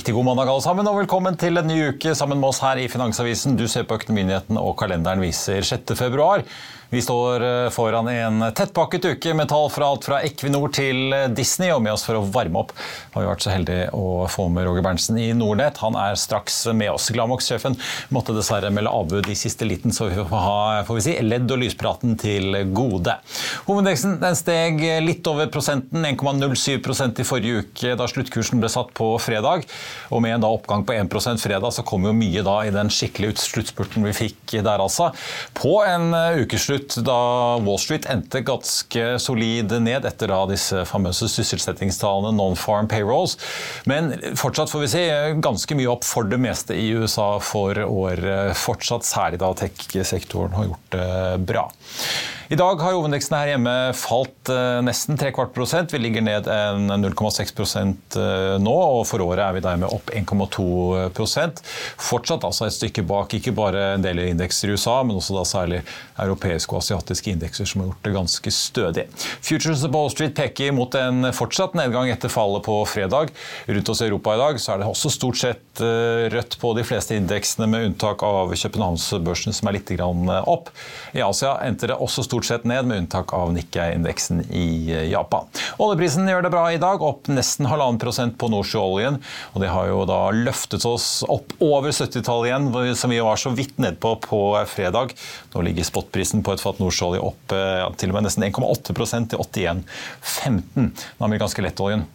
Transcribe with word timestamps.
Riktig 0.00 0.14
god 0.16 0.24
mandag 0.24 0.48
alle 0.48 0.62
sammen, 0.64 0.86
og 0.88 0.94
velkommen 0.96 1.34
til 1.36 1.60
en 1.60 1.66
ny 1.68 1.74
uke 1.90 2.14
sammen 2.16 2.38
med 2.40 2.48
oss 2.48 2.62
her 2.64 2.78
i 2.80 2.86
Finansavisen. 2.88 3.52
Du 3.52 3.66
ser 3.68 3.84
på 3.84 3.98
Økonominyhetene, 3.98 4.56
og 4.56 4.78
kalenderen 4.80 5.20
viser 5.20 5.60
6. 5.60 5.92
februar. 5.98 6.40
Vi 6.90 7.02
står 7.02 7.64
eh, 7.64 7.70
foran 7.70 8.08
en 8.08 8.42
tettpakket 8.50 9.04
uke 9.04 9.34
med 9.38 9.46
tall 9.48 9.68
fra 9.70 9.86
alt 9.92 10.08
fra 10.08 10.16
Equinor 10.26 10.72
til 10.74 11.12
eh, 11.14 11.28
Disney. 11.30 11.70
Og 11.70 11.78
med 11.84 11.94
oss 11.94 12.02
for 12.02 12.18
å 12.18 12.24
varme 12.34 12.64
opp 12.64 12.72
har 13.14 13.22
vi 13.22 13.28
vært 13.28 13.44
så 13.44 13.52
heldige 13.52 13.84
å 13.94 14.26
få 14.26 14.48
med 14.50 14.66
Roger 14.66 14.82
Berntsen 14.82 15.20
i 15.22 15.28
Nordnett. 15.30 15.78
Han 15.84 15.94
er 15.94 16.18
straks 16.18 16.64
med 16.74 16.90
oss. 16.90 17.06
Glamox-sjefen 17.14 17.78
måtte 18.10 18.34
dessverre 18.34 18.72
melde 18.74 18.90
avbud 18.90 19.30
i 19.30 19.36
siste 19.38 19.68
liten, 19.68 19.94
så 19.94 20.08
vi 20.10 20.18
får 20.18 20.42
ha 20.42 20.56
får 20.88 20.98
vi 20.98 21.04
si, 21.04 21.14
ledd- 21.22 21.54
og 21.54 21.62
lyspraten 21.62 22.18
til 22.18 22.58
gode. 22.74 23.14
Hovedindeksen 23.68 24.18
steg 24.40 24.82
litt 25.06 25.30
over 25.30 25.46
prosenten, 25.54 26.02
1,07% 26.10 27.22
i 27.22 27.28
forrige 27.28 27.62
uke 27.62 27.94
da 28.00 28.10
sluttkursen 28.10 28.58
ble 28.58 28.72
satt 28.72 28.90
på 28.98 29.12
fredag. 29.22 29.62
Og 30.10 30.26
med 30.26 30.40
en 30.40 30.42
da 30.42 30.50
oppgang 30.50 30.82
på 30.88 30.98
1% 30.98 31.46
fredag, 31.46 31.70
så 31.78 31.86
kom 31.86 32.10
jo 32.10 32.16
mye 32.18 32.42
da 32.46 32.58
i 32.66 32.74
den 32.74 32.90
skikkelig 32.90 33.36
sluttspurten 33.46 34.10
vi 34.10 34.16
fikk 34.24 34.58
der, 34.58 34.82
altså. 34.82 35.12
På 35.54 35.78
en 35.86 36.10
eh, 36.16 36.42
ukeslutt 36.42 36.79
slutt 36.80 37.04
da 37.04 37.58
Wall 37.58 37.78
Street 37.78 38.06
endte 38.10 38.40
ganske 38.40 39.18
solid 39.18 39.72
ned 39.82 40.04
etter 40.04 40.28
da 40.28 40.46
disse 40.48 40.84
famøse 40.88 41.28
sysselsettingstallene, 41.28 42.36
non-farm 42.36 42.88
payrolls. 42.88 43.36
Men 43.86 44.12
fortsatt 44.36 44.70
får 44.70 44.80
vi 44.84 44.88
se 44.88 45.04
ganske 45.42 45.76
mye 45.76 45.90
opp 45.90 46.04
for 46.04 46.24
det 46.24 46.40
meste 46.40 46.74
i 46.74 46.90
USA 46.94 47.38
for 47.40 47.76
året. 47.84 48.56
Fortsatt 48.56 49.04
særlig 49.04 49.40
da 49.40 49.52
tech-sektoren 49.54 50.56
har 50.56 50.70
gjort 50.70 50.96
det 50.96 51.40
bra. 51.50 51.68
I 52.50 52.56
dag 52.58 52.80
har 52.82 52.96
hovedindeksen 52.96 53.34
her 53.36 53.48
hjemme 53.52 53.72
falt 53.94 54.50
eh, 54.50 54.80
nesten 54.82 55.14
tre 55.14 55.28
kvart 55.30 55.52
prosent. 55.54 55.92
Vi 55.94 56.00
ligger 56.02 56.24
ned 56.26 56.48
0,6 56.50 57.60
eh, 58.18 58.56
nå, 58.58 58.72
og 58.74 59.04
for 59.06 59.22
året 59.22 59.44
er 59.44 59.54
vi 59.54 59.62
dermed 59.62 59.86
opp 59.94 60.10
1,2% 60.10 61.60
Fortsatt 62.02 62.42
altså 62.48 62.66
et 62.66 62.74
stykke 62.74 63.04
bak 63.06 63.36
ikke 63.38 63.54
bare 63.54 63.84
en 63.92 64.02
del 64.02 64.18
indekser 64.24 64.66
i 64.66 64.74
USA, 64.74 64.96
men 65.06 65.20
også 65.20 65.36
da 65.36 65.44
særlig 65.46 65.78
europeiske 66.18 66.74
og 66.74 66.80
asiatiske 66.82 67.36
indekser 67.36 67.70
som 67.70 67.84
har 67.84 67.92
gjort 67.92 68.08
det 68.08 68.14
ganske 68.16 68.54
stødig. 68.56 69.06
Futures 69.46 69.86
på 69.86 69.92
Wall 69.94 70.10
Street 70.10 70.34
peker 70.34 70.74
mot 70.74 70.98
en 70.98 71.30
fortsatt 71.36 71.78
nedgang 71.78 72.10
etter 72.10 72.34
fallet 72.34 72.66
på 72.66 72.80
fredag. 72.90 73.30
Rundt 73.70 73.94
oss 73.94 74.02
i 74.02 74.08
Europa 74.08 74.34
i 74.34 74.42
dag 74.42 74.58
så 74.58 74.74
er 74.74 74.82
det 74.82 74.90
også 74.90 75.14
stort 75.20 75.38
sett 75.38 75.84
eh, 75.86 76.26
rødt 76.34 76.58
på 76.58 76.74
de 76.74 76.88
fleste 76.90 77.14
indeksene, 77.14 77.70
med 77.70 77.92
unntak 77.92 78.26
av 78.26 78.56
Københavnsbørsen 78.58 79.54
som 79.54 79.70
er 79.70 79.78
litt 79.78 79.94
opp. 80.00 80.74
I 81.14 81.22
Asia 81.22 81.54
endte 81.62 81.86
det 81.86 81.94
også 81.94 82.26
stort 82.26 82.39
stort 82.40 82.60
sett 82.60 82.64
ned, 82.64 82.86
med 82.86 82.98
unntak 82.98 83.32
av 83.34 83.52
Nikkei-indeksen 83.52 84.44
i 84.50 84.92
eh, 84.92 85.10
Japan. 85.10 85.44
Oljeprisen 85.78 86.28
gjør 86.28 86.42
det 86.42 86.50
bra 86.50 86.64
i 86.72 86.78
dag, 86.80 87.02
opp 87.02 87.28
nesten 87.28 87.68
halvannen 87.68 88.00
prosent 88.00 88.38
på 88.40 88.48
nordsjøoljen. 88.48 89.18
Og 89.52 89.60
det 89.60 89.68
har 89.68 89.90
jo 89.90 90.04
da 90.08 90.30
løftet 90.32 90.84
oss 90.88 91.22
opp 91.28 91.52
over 91.60 91.92
70-tallet 91.92 92.48
igjen, 92.48 92.96
som 92.96 93.12
vi 93.12 93.20
var 93.20 93.36
så 93.36 93.52
vidt 93.52 93.76
nedpå 93.82 94.14
på 94.24 94.40
fredag. 94.70 95.12
Nå 95.52 95.64
ligger 95.66 95.84
spotprisen 95.84 96.44
på 96.46 96.54
et 96.54 96.64
fat 96.64 96.80
nordsjøolje 96.80 97.20
opp 97.20 97.52
ja, 97.52 97.90
til 98.00 98.12
og 98.12 98.18
med 98.18 98.28
nesten 98.28 98.46
1,8% 98.48 99.34
til 99.34 99.44
81,15. 99.44 100.64
Den 100.80 101.28
amerikanske 101.28 101.66
lettoljen 101.66 102.06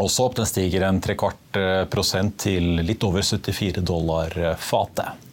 også 0.00 0.24
opp. 0.24 0.38
Den 0.40 0.48
stiger 0.48 0.88
en 0.88 1.02
trekvart 1.04 1.60
eh, 1.60 1.84
prosent 1.92 2.40
til 2.46 2.80
litt 2.80 3.04
over 3.06 3.22
74 3.22 3.84
dollar 3.84 4.56
fatet. 4.56 5.23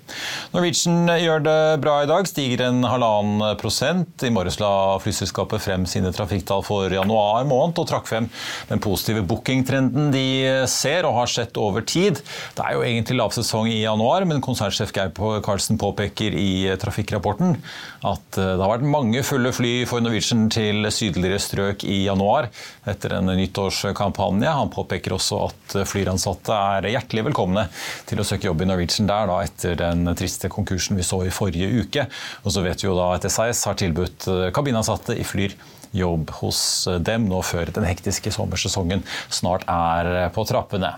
Norwegian 0.54 1.10
gjør 1.22 1.44
det 1.46 1.60
bra 1.84 1.98
i 2.04 2.10
dag, 2.10 2.28
stiger 2.30 2.66
en 2.68 2.84
halvannen 2.88 3.58
prosent. 3.62 4.26
I 4.26 4.34
morges 4.34 4.60
la 4.62 4.98
flyselskapet 5.02 5.64
frem 5.64 5.86
sine 5.90 6.12
trafikktall 6.16 6.64
for 6.66 6.92
januar 6.92 7.46
måned 7.50 7.80
og 7.82 7.90
trakk 7.90 8.10
frem 8.10 8.30
den 8.70 8.82
positive 8.84 9.24
bookingtrenden 9.28 10.12
de 10.14 10.26
ser 10.70 11.08
og 11.08 11.18
har 11.22 11.32
sett 11.32 11.58
over 11.62 11.86
tid. 11.88 12.22
Det 12.58 12.66
er 12.66 12.78
jo 12.78 12.86
egentlig 12.86 13.20
lavsesong 13.20 13.70
i 13.72 13.82
januar, 13.84 14.26
men 14.30 14.44
konsernsjef 14.44 14.94
Geir 14.96 15.14
Karlsen 15.46 15.80
påpeker 15.82 16.36
i 16.38 16.52
trafikkrapporten 16.82 17.58
at 18.08 18.38
eh, 18.38 18.54
det 18.56 18.62
har 18.62 18.74
vært 18.74 18.88
mange 18.90 19.22
fulle 19.26 19.52
fly 19.54 19.74
for 19.90 20.04
Norwegian 20.04 20.48
til 20.54 20.88
sydligere 20.94 21.40
strøk 21.42 21.86
i 21.86 22.04
januar 22.08 22.50
etter 22.90 23.18
en 23.18 23.30
nyttårskampanje. 23.38 24.50
Han 24.50 24.72
påpeker 24.74 25.16
også 25.16 25.44
at 25.48 25.78
flyransatte 25.90 26.58
er 26.78 26.90
hjertelig 26.96 27.28
velkomne 27.30 27.68
til 28.10 28.22
å 28.22 28.28
søke 28.28 28.50
jobb 28.50 28.66
i 28.66 28.70
Norwegian 28.72 29.10
der 29.10 29.30
da, 29.30 29.40
etter 29.46 29.78
den 29.80 30.01
den 30.08 30.18
triste 30.18 30.50
konkursen 30.52 31.00
vi 31.00 31.06
så 31.06 31.22
i 31.26 31.34
forrige 31.34 31.70
uke. 31.84 32.08
Og 32.46 32.56
så 32.56 32.64
vet 32.66 32.84
vi 32.84 32.90
jo 32.90 32.98
da 32.98 33.12
at 33.16 33.28
SAS 33.32 33.66
har 33.68 33.78
tilbudt 33.80 34.28
eh, 34.32 34.50
kabinansatte 34.56 35.18
i 35.18 35.28
Flyr 35.28 35.56
jobb 35.96 36.32
hos 36.42 36.62
dem 37.04 37.28
nå 37.30 37.42
før 37.46 37.72
den 37.76 37.88
hektiske 37.88 38.34
sommersesongen 38.34 39.06
snart 39.30 39.68
er 39.70 40.30
på 40.36 40.46
trappene. 40.48 40.96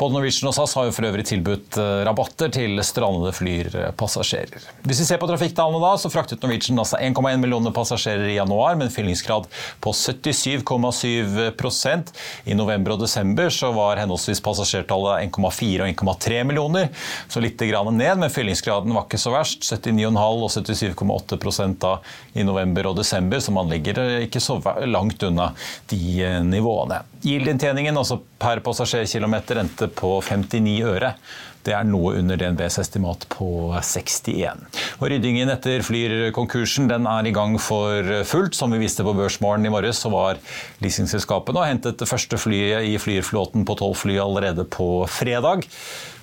Både 0.00 0.16
Norwegian 0.16 0.48
og 0.48 0.54
SAS 0.56 0.72
har 0.78 0.86
jo 0.88 0.94
for 0.96 1.04
øvrig 1.04 1.26
tilbudt 1.28 1.76
eh, 1.76 1.98
rabatter 2.08 2.48
til 2.54 2.80
strandede 2.86 3.34
flyrpassasjerer. 3.36 4.62
Hvis 4.86 5.00
vi 5.02 5.06
ser 5.10 5.18
på 5.20 5.28
trafikktallene 5.28 5.80
da, 5.82 5.90
så 6.00 6.08
fraktet 6.12 6.40
Norwegian 6.40 6.80
altså 6.80 6.96
1,1 6.96 7.36
millioner 7.42 7.72
passasjerer 7.76 8.28
i 8.30 8.38
januar, 8.38 8.78
med 8.80 8.86
en 8.88 8.94
fyllingsgrad 8.94 9.44
på 9.84 9.90
77,7% 9.92 12.12
I 12.48 12.56
november 12.56 12.94
og 12.94 13.00
desember 13.02 13.48
så 13.52 13.68
var 13.76 14.00
henholdsvis 14.00 14.40
passasjertallet 14.46 15.28
1,4 15.28 15.84
og 15.84 15.88
1,3 15.90 16.48
millioner, 16.48 16.88
så 17.28 17.36
litt 17.44 17.60
grann 17.60 17.92
ned, 17.92 18.16
men 18.22 18.32
fyllingsgraden 18.32 18.96
var 18.96 19.04
ikke 19.04 19.20
så 19.20 19.36
verst. 19.36 19.68
79,5 19.68 20.16
og 20.16 20.48
77,8 20.56 21.76
da 21.80 22.00
i 22.40 22.42
november 22.46 22.86
og 22.88 22.96
desember, 23.02 23.40
så 23.44 23.52
man 23.52 23.68
ligger 23.68 24.19
ikke 24.26 24.42
så 24.42 24.58
langt 24.86 25.22
unna 25.26 25.50
de 25.92 26.00
eh, 26.24 26.40
nivåene. 26.46 27.02
Gildinntjeningen 27.24 27.96
altså 28.00 28.20
per 28.40 28.62
passasjerkilometer, 28.64 29.60
endte 29.62 29.90
på 29.92 30.18
59 30.24 30.76
øre. 30.88 31.14
Det 31.60 31.74
er 31.76 31.84
noe 31.84 32.14
under 32.16 32.38
DNBs 32.40 32.78
estimat 32.80 33.26
på 33.28 33.46
61. 33.76 34.62
Og 35.02 35.10
Ryddingen 35.12 35.50
etter 35.52 35.84
Flyr-konkursen 35.84 36.88
den 36.88 37.08
er 37.10 37.28
i 37.28 37.34
gang 37.36 37.58
for 37.60 38.06
fullt. 38.24 38.56
Som 38.56 38.72
vi 38.72 38.80
viste 38.80 39.04
på 39.04 39.12
Børsmorgen 39.16 39.68
i 39.68 39.72
morges, 39.72 40.00
så 40.00 40.12
var 40.12 40.40
leasingselskapene 40.80 41.60
og 41.60 41.68
hentet 41.68 42.00
det 42.00 42.08
første 42.08 42.40
flyet 42.40 42.88
i 42.88 42.96
Flyr-flåten 43.00 43.68
på 43.68 43.76
tolv 43.76 43.98
fly 44.00 44.16
allerede 44.22 44.64
på 44.72 45.04
fredag. 45.12 45.68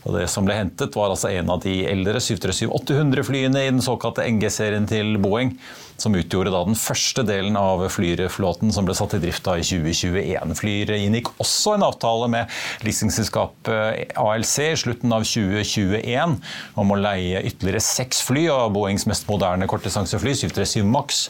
Og 0.05 0.15
det 0.17 0.27
som 0.31 0.45
ble 0.47 0.55
hentet, 0.59 0.95
var 0.95 1.11
altså 1.11 1.31
en 1.33 1.51
av 1.53 1.63
de 1.63 1.79
eldre 1.89 2.21
737-800 2.23 3.27
flyene 3.27 3.65
i 3.65 3.71
den 3.71 3.83
såkalte 3.83 4.25
NG-serien 4.27 4.87
til 4.89 5.17
Boeing 5.21 5.55
som 5.97 6.15
utgjorde 6.15 6.53
da 6.53 6.61
den 6.67 6.77
første 6.77 7.23
delen 7.25 7.57
av 7.57 7.81
Flyr-flåten 7.89 8.71
som 8.73 8.85
ble 8.85 8.95
satt 8.97 9.15
i 9.17 9.21
drift 9.21 9.43
da 9.47 9.57
i 9.57 9.65
2021. 9.65 10.53
Flyr 10.59 10.93
inngikk 10.97 11.31
også 11.41 11.73
en 11.75 11.85
avtale 11.87 12.29
med 12.31 12.53
leasingselskapet 12.85 14.13
ALC 14.21 14.55
i 14.67 14.77
slutten 14.77 15.15
av 15.15 15.25
2021 15.25 16.37
om 16.77 16.93
å 16.93 16.99
leie 17.01 17.41
ytterligere 17.49 17.83
seks 17.83 18.21
fly 18.27 18.45
av 18.53 18.69
Boeings 18.77 19.07
mest 19.09 19.27
moderne 19.29 19.69
kortdistansefly, 19.69 20.35
737 20.37 20.85
Max, 20.85 21.27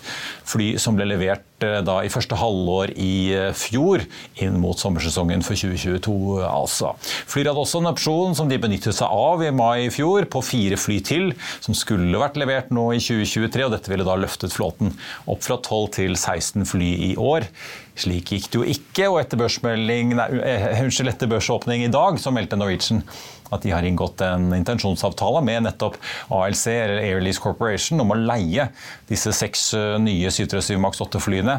fly 0.48 0.74
som 0.82 1.00
ble 1.00 1.08
levert 1.14 1.48
da 1.60 1.96
i 2.06 2.12
første 2.14 2.38
halvår 2.38 2.94
i 3.02 3.14
eh, 3.34 3.50
fjor, 3.58 4.04
inn 4.44 4.60
mot 4.62 4.78
sommersesongen 4.78 5.42
for 5.46 5.58
2022, 5.58 6.44
altså. 6.46 6.94
Flyr 7.02 7.50
hadde 7.50 7.64
også 7.64 7.82
en 7.82 7.90
opsjon 7.90 8.38
som 8.38 8.52
de 8.52 8.60
benyttet 8.62 8.98
seg 8.98 9.10
av 9.10 9.42
i 9.42 9.50
mai 9.56 9.88
i 9.88 9.94
fjor, 9.94 10.28
på 10.30 10.44
fire 10.46 10.78
fly 10.78 11.00
til, 11.06 11.32
som 11.64 11.78
skulle 11.78 12.22
vært 12.22 12.38
levert 12.38 12.70
nå 12.74 12.92
i 12.94 13.02
2023, 13.02 13.66
og 13.66 13.74
dette 13.74 13.94
ville 13.94 14.06
da 14.08 14.20
løftet 14.20 14.54
flåten 14.54 14.94
opp 15.26 15.44
fra 15.46 15.58
12 15.58 15.90
til 15.98 16.16
16 16.18 16.70
fly 16.70 16.94
i 17.10 17.12
år. 17.18 17.50
Slik 17.98 18.30
gikk 18.30 18.52
det 18.54 18.60
jo 18.60 18.66
ikke, 18.70 19.08
og 19.10 19.18
etter, 19.24 19.42
nei, 19.42 20.28
eh, 20.46 20.68
unnskyld, 20.84 21.10
etter 21.10 21.30
børsåpning 21.32 21.86
i 21.88 21.94
dag 21.94 22.20
så 22.22 22.34
meldte 22.34 22.60
Norwegian 22.60 23.02
at 23.48 23.64
de 23.64 23.72
har 23.72 23.86
inngått 23.88 24.22
en 24.26 24.52
intensjonsavtale 24.54 25.40
med 25.48 25.64
nettopp 25.66 25.96
ALC, 26.36 26.66
eller 26.68 27.00
Airlease 27.00 27.42
Corporation, 27.42 28.02
om 28.04 28.12
å 28.12 28.20
leie 28.20 28.68
disse 29.10 29.32
seks 29.34 29.70
eh, 29.78 29.96
nye 30.04 30.30
737 30.30 30.78
Max 30.84 31.02
8-flyene. 31.08 31.58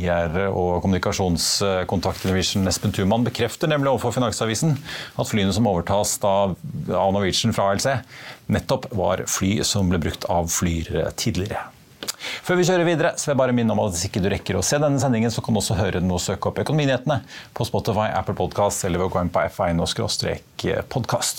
IR 0.00 0.36
og 0.50 0.82
kommunikasjonskontakt 0.84 2.26
Norwegian 2.28 2.68
Espen 2.68 2.92
Thuman 2.92 3.24
bekrefter 3.24 3.70
nemlig 3.70 3.94
overfor 3.94 4.18
Finansavisen 4.18 4.76
at 5.16 5.30
flyene 5.30 5.54
som 5.56 5.70
overtas 5.70 6.18
av 6.26 6.58
Norwegian 6.90 7.56
fra 7.56 7.70
ALC, 7.72 7.88
nettopp 8.52 8.90
var 8.98 9.24
fly 9.30 9.58
som 9.64 9.88
ble 9.88 10.02
brukt 10.02 10.28
av 10.28 10.52
Flyr 10.52 10.90
tidligere. 11.16 11.68
Før 12.18 12.58
vi 12.58 12.66
kjører 12.66 12.88
videre, 12.88 13.12
så 13.14 13.22
vil 13.28 13.34
jeg 13.34 13.40
bare 13.42 13.56
minne 13.56 13.72
om 13.74 13.82
at 13.84 13.92
hvis 13.94 14.06
ikke 14.08 14.22
du 14.24 14.28
rekker 14.32 14.58
å 14.58 14.66
se 14.66 14.76
denne 14.82 15.00
sendingen, 15.02 15.32
så 15.34 15.40
kan 15.44 15.54
du 15.54 15.58
også 15.62 15.78
høre 15.78 16.02
den 16.02 16.14
og 16.14 16.24
søke 16.24 16.44
opp 16.50 16.60
Økonominyhetene 16.64 17.18
på 17.54 17.62
Spotify, 17.68 18.08
Apple 18.10 18.36
Podkast 18.38 18.78
eller 18.88 18.98
ved 19.02 19.08
å 19.10 19.14
gå 19.14 19.18
inn 19.22 19.34
på 19.34 19.44
f1-podkast. 19.46 21.38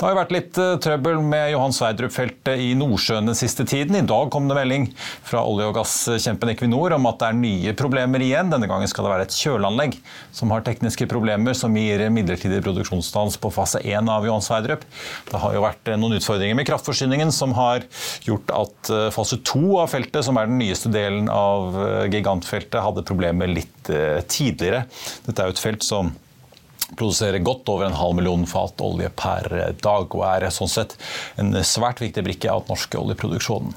Det 0.00 0.06
har 0.06 0.14
jo 0.14 0.16
vært 0.16 0.30
litt 0.32 0.56
uh, 0.56 0.78
trøbbel 0.80 1.18
med 1.20 1.50
Johan 1.52 1.74
Sverdrup-feltet 1.76 2.56
i 2.64 2.70
Nordsjøen 2.72 3.26
den 3.28 3.36
siste 3.36 3.66
tiden. 3.68 3.98
I 3.98 4.06
dag 4.08 4.30
kom 4.32 4.46
det 4.48 4.54
melding 4.56 4.86
fra 5.28 5.42
olje- 5.44 5.66
og 5.68 5.74
gasskjempen 5.76 6.48
Equinor 6.54 6.94
om 6.96 7.08
at 7.10 7.18
det 7.20 7.26
er 7.28 7.36
nye 7.36 7.74
problemer 7.76 8.24
igjen. 8.24 8.48
Denne 8.48 8.64
gangen 8.70 8.88
skal 8.88 9.04
det 9.04 9.10
være 9.12 9.26
et 9.28 9.36
kjøleanlegg 9.36 9.98
som 10.38 10.54
har 10.54 10.64
tekniske 10.64 11.04
problemer 11.10 11.58
som 11.58 11.76
gir 11.76 12.06
midlertidig 12.16 12.62
produksjonsstans 12.64 13.36
på 13.44 13.50
fase 13.52 13.82
1 13.84 14.08
av 14.08 14.24
Johan 14.24 14.46
Sverdrup. 14.46 14.88
Det 15.28 15.42
har 15.44 15.58
jo 15.58 15.66
vært 15.66 15.92
uh, 15.92 15.98
noen 16.00 16.16
utfordringer 16.16 16.56
med 16.56 16.70
kraftforsyningen 16.70 17.34
som 17.36 17.52
har 17.60 17.84
gjort 18.24 18.56
at 18.56 18.92
uh, 18.94 19.04
fase 19.12 19.42
2 19.52 19.82
av 19.84 19.92
feltet, 19.92 20.22
som 20.24 20.40
er 20.40 20.48
den 20.48 20.62
nyeste 20.62 20.88
delen 20.96 21.28
av 21.28 21.76
gigantfeltet, 22.08 22.80
hadde 22.80 23.04
problemer 23.04 23.52
litt 23.52 23.92
tidligere. 24.32 24.86
Dette 25.26 25.42
er 25.42 25.50
jo 25.50 25.58
et 25.58 25.64
felt 25.68 25.84
som 25.84 26.14
produserer 26.96 27.42
godt 27.44 27.68
over 27.72 27.86
en 27.86 27.98
halv 27.98 28.16
million 28.18 28.46
fat 28.48 28.80
olje 28.84 29.10
per 29.14 29.48
dag, 29.82 30.16
og 30.16 30.24
er 30.26 30.50
sånn 30.54 30.70
sett 30.70 30.96
en 31.40 31.54
svært 31.66 32.02
viktig 32.02 32.24
brikke 32.26 32.50
av 32.50 32.64
den 32.64 32.74
norske 32.74 33.00
oljeproduksjonen. 33.00 33.76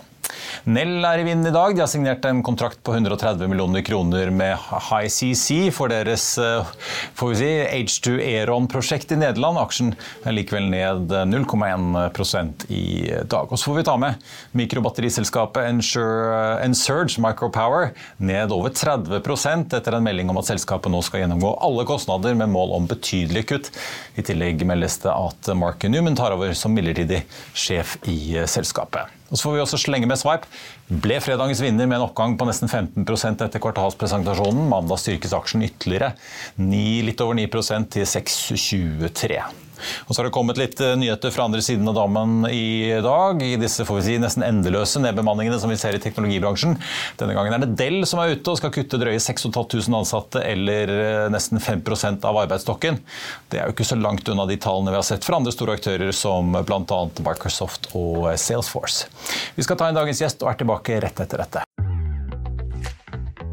Nell 0.63 1.03
er 1.05 1.21
i 1.21 1.25
vinden 1.27 1.49
i 1.49 1.53
dag. 1.55 1.75
De 1.75 1.83
har 1.83 1.91
signert 1.91 2.25
en 2.25 2.43
kontrakt 2.45 2.81
på 2.85 2.93
130 2.95 3.49
millioner 3.51 3.83
kroner 3.85 4.31
med 4.33 4.57
High 4.89 5.09
CC 5.11 5.69
for 5.75 5.91
deres 5.91 6.25
eh, 6.41 6.71
får 7.19 7.33
vi 7.33 7.39
si, 7.39 7.51
H2 7.83 8.15
Eron-prosjekt 8.23 9.13
i 9.13 9.19
Nederland. 9.19 9.59
Aksjen 9.61 9.93
er 10.23 10.35
likevel 10.35 10.69
ned 10.71 11.13
0,1% 11.29 12.67
i 12.73 12.85
dag. 13.29 13.51
Og 13.51 13.59
så 13.59 13.69
får 13.69 13.79
vi 13.79 13.85
ta 13.87 13.97
med 14.01 14.29
mikrobatteriselskapet 14.57 15.69
Ensurge 15.69 17.21
Micropower 17.23 17.91
ned 18.17 18.53
over 18.55 18.73
30% 18.73 19.77
etter 19.77 19.97
en 19.97 20.05
melding 20.05 20.31
om 20.31 20.39
at 20.41 20.49
selskapet 20.51 20.93
nå 20.93 21.01
skal 21.05 21.23
gjennomgå 21.23 21.55
alle 21.63 21.87
kostnader 21.89 22.37
med 22.39 22.51
mål 22.53 22.77
om 22.79 22.87
betydelige 22.89 23.49
kutt. 23.53 23.71
I 24.15 24.25
tillegg 24.25 24.63
meldes 24.67 24.99
det 25.03 25.13
at 25.13 25.53
Mark 25.57 25.83
Newman 25.89 26.17
tar 26.19 26.35
over 26.35 26.53
som 26.57 26.73
midlertidig 26.75 27.23
sjef 27.53 27.97
i 28.09 28.37
selskapet. 28.49 29.22
Og 29.33 29.39
så 29.39 29.47
får 29.47 29.55
vi 29.57 29.63
også 29.63 29.81
slenge 29.81 30.05
med 30.09 30.21
Swipe. 30.21 30.45
Ble 31.03 31.17
fredagens 31.25 31.63
vinner 31.63 31.89
med 31.89 31.97
en 31.97 32.05
oppgang 32.05 32.37
på 32.37 32.45
nesten 32.45 32.69
15% 32.69 33.41
etter 33.41 33.63
kvartalspresentasjonen. 33.63 34.67
Mandag 34.69 35.01
styrkes 35.01 35.33
aksjen 35.33 35.65
ytterligere, 35.65 36.13
9, 36.61 36.85
litt 37.09 37.25
over 37.25 37.41
9% 37.41 37.89
til 37.97 38.05
6,23. 38.13 39.41
Og 40.07 40.13
så 40.13 40.21
har 40.21 40.29
det 40.29 40.35
kommet 40.35 40.59
litt 40.59 40.81
eh, 40.83 40.95
nyheter 40.99 41.33
fra 41.33 41.47
andre 41.47 41.61
siden 41.65 41.89
av 41.89 41.97
dammen 41.97 42.47
i 42.49 42.99
dag. 43.03 43.41
I 43.43 43.55
disse 43.61 43.85
får 43.87 43.99
vi 43.99 44.05
si, 44.07 44.17
nesten 44.21 44.45
endeløse 44.45 45.01
nedbemanningene 45.03 45.59
som 45.61 45.71
vi 45.73 45.79
ser 45.79 45.97
i 45.97 46.01
teknologibransjen. 46.03 46.77
Denne 47.19 47.37
gangen 47.37 47.57
er 47.57 47.65
det 47.65 47.73
Dell 47.79 48.01
som 48.09 48.21
er 48.23 48.35
ute 48.35 48.53
og 48.53 48.59
skal 48.59 48.73
kutte 48.75 48.99
drøye 49.01 49.21
6500 49.21 49.99
ansatte, 49.99 50.43
eller 50.43 50.93
eh, 50.93 51.27
nesten 51.33 51.61
5% 51.63 52.27
av 52.29 52.41
arbeidsstokken. 52.45 53.01
Det 53.51 53.59
er 53.59 53.69
jo 53.69 53.77
ikke 53.77 53.87
så 53.87 53.99
langt 53.99 54.29
unna 54.29 54.47
de 54.49 54.59
tallene 54.61 54.93
vi 54.93 54.99
har 55.01 55.07
sett 55.07 55.25
fra 55.25 55.39
andre 55.39 55.55
store 55.55 55.77
aktører 55.79 56.13
som 56.15 56.53
bl.a. 56.53 57.01
Microsoft 57.23 57.91
og 57.97 58.31
Salesforce. 58.39 59.09
Vi 59.55 59.65
skal 59.65 59.79
ta 59.79 59.89
inn 59.89 59.97
dagens 59.97 60.23
gjest 60.23 60.43
og 60.45 60.53
er 60.53 60.63
tilbake 60.63 61.01
rett 61.03 61.25
etter 61.25 61.45
dette. 61.45 61.67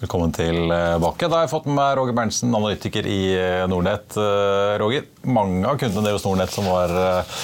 Velkommen 0.00 0.30
tilbake. 0.32 1.28
Da 1.28 1.34
har 1.34 1.42
jeg 1.44 1.50
fått 1.52 1.66
med 1.68 1.74
meg 1.76 1.90
Roger 1.98 2.14
Berntsen, 2.16 2.54
analytiker 2.56 3.04
i 3.04 3.18
eh, 3.36 3.66
Nordnett. 3.68 4.14
Eh, 4.16 4.78
Roger, 4.80 5.04
mange 5.28 5.60
av 5.68 5.76
kundene 5.76 6.06
deres 6.06 6.24
Nordnett 6.24 6.54
som 6.54 6.64
var 6.72 6.94
eh, 6.96 7.34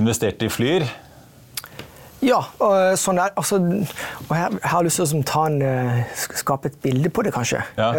investert 0.00 0.40
i 0.40 0.48
Flyr. 0.48 0.86
Ja, 2.24 2.38
og 2.64 2.96
sånn 2.96 3.20
er, 3.20 3.36
altså, 3.36 3.60
og 3.60 4.32
jeg, 4.32 4.62
har 4.64 4.88
lyst 4.88 5.02
til 5.02 5.12
å 5.20 5.22
ta 5.28 5.44
en, 5.50 5.60
skape 6.40 6.72
et 6.72 6.80
bilde 6.88 7.12
på 7.12 7.26
det, 7.26 7.36
kanskje. 7.36 7.60
Ja. 7.76 7.92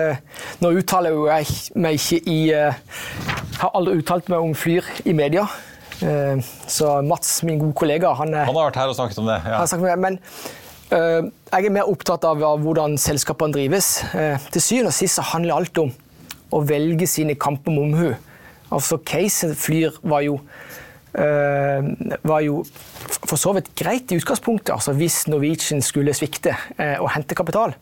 Nå 0.66 0.74
uttaler 0.82 1.14
jeg 1.36 1.78
meg 1.78 2.02
ikke 2.02 2.18
i 2.26 2.42
har 2.58 3.78
aldri 3.78 4.00
uttalt 4.02 4.34
meg 4.34 4.50
om 4.50 4.58
Flyr 4.58 4.90
i 5.06 5.14
media. 5.14 5.46
Så 6.66 7.04
Mats, 7.06 7.44
min 7.46 7.62
gode 7.62 7.78
kollega, 7.78 8.18
han, 8.18 8.34
han 8.34 8.50
har 8.50 8.72
vært 8.72 8.82
her 8.82 8.90
og 8.90 8.98
snakket 8.98 9.22
om 9.22 9.30
det. 9.30 9.44
Ja. 9.46 9.62
Om 9.62 9.86
det 9.86 10.00
men 10.02 10.18
jeg 10.92 11.68
er 11.68 11.74
mer 11.74 11.90
opptatt 11.90 12.24
av 12.28 12.44
hvordan 12.64 12.96
selskapene 13.02 13.56
drives. 13.56 13.98
Eh, 14.16 14.40
til 14.54 14.64
syvende 14.64 14.94
og 14.94 14.98
sist 14.98 15.20
handler 15.34 15.58
alt 15.58 15.82
om 15.82 15.92
å 16.56 16.62
velge 16.64 17.08
sine 17.10 17.36
kamper 17.36 17.76
med 17.76 17.90
omhu. 17.90 18.14
Altså, 18.72 19.00
casen 19.04 19.56
Flyr 19.56 19.98
var 20.04 20.24
jo, 20.24 20.40
eh, 21.16 21.92
var 22.24 22.46
jo 22.46 22.64
for 23.28 23.36
så 23.40 23.54
vidt 23.58 23.74
greit 23.76 24.12
i 24.12 24.20
utgangspunktet. 24.20 24.74
Altså, 24.76 24.96
hvis 24.96 25.26
Norwegian 25.28 25.84
skulle 25.84 26.16
svikte 26.16 26.56
og 27.02 27.12
hente 27.12 27.36
kapital, 27.36 27.76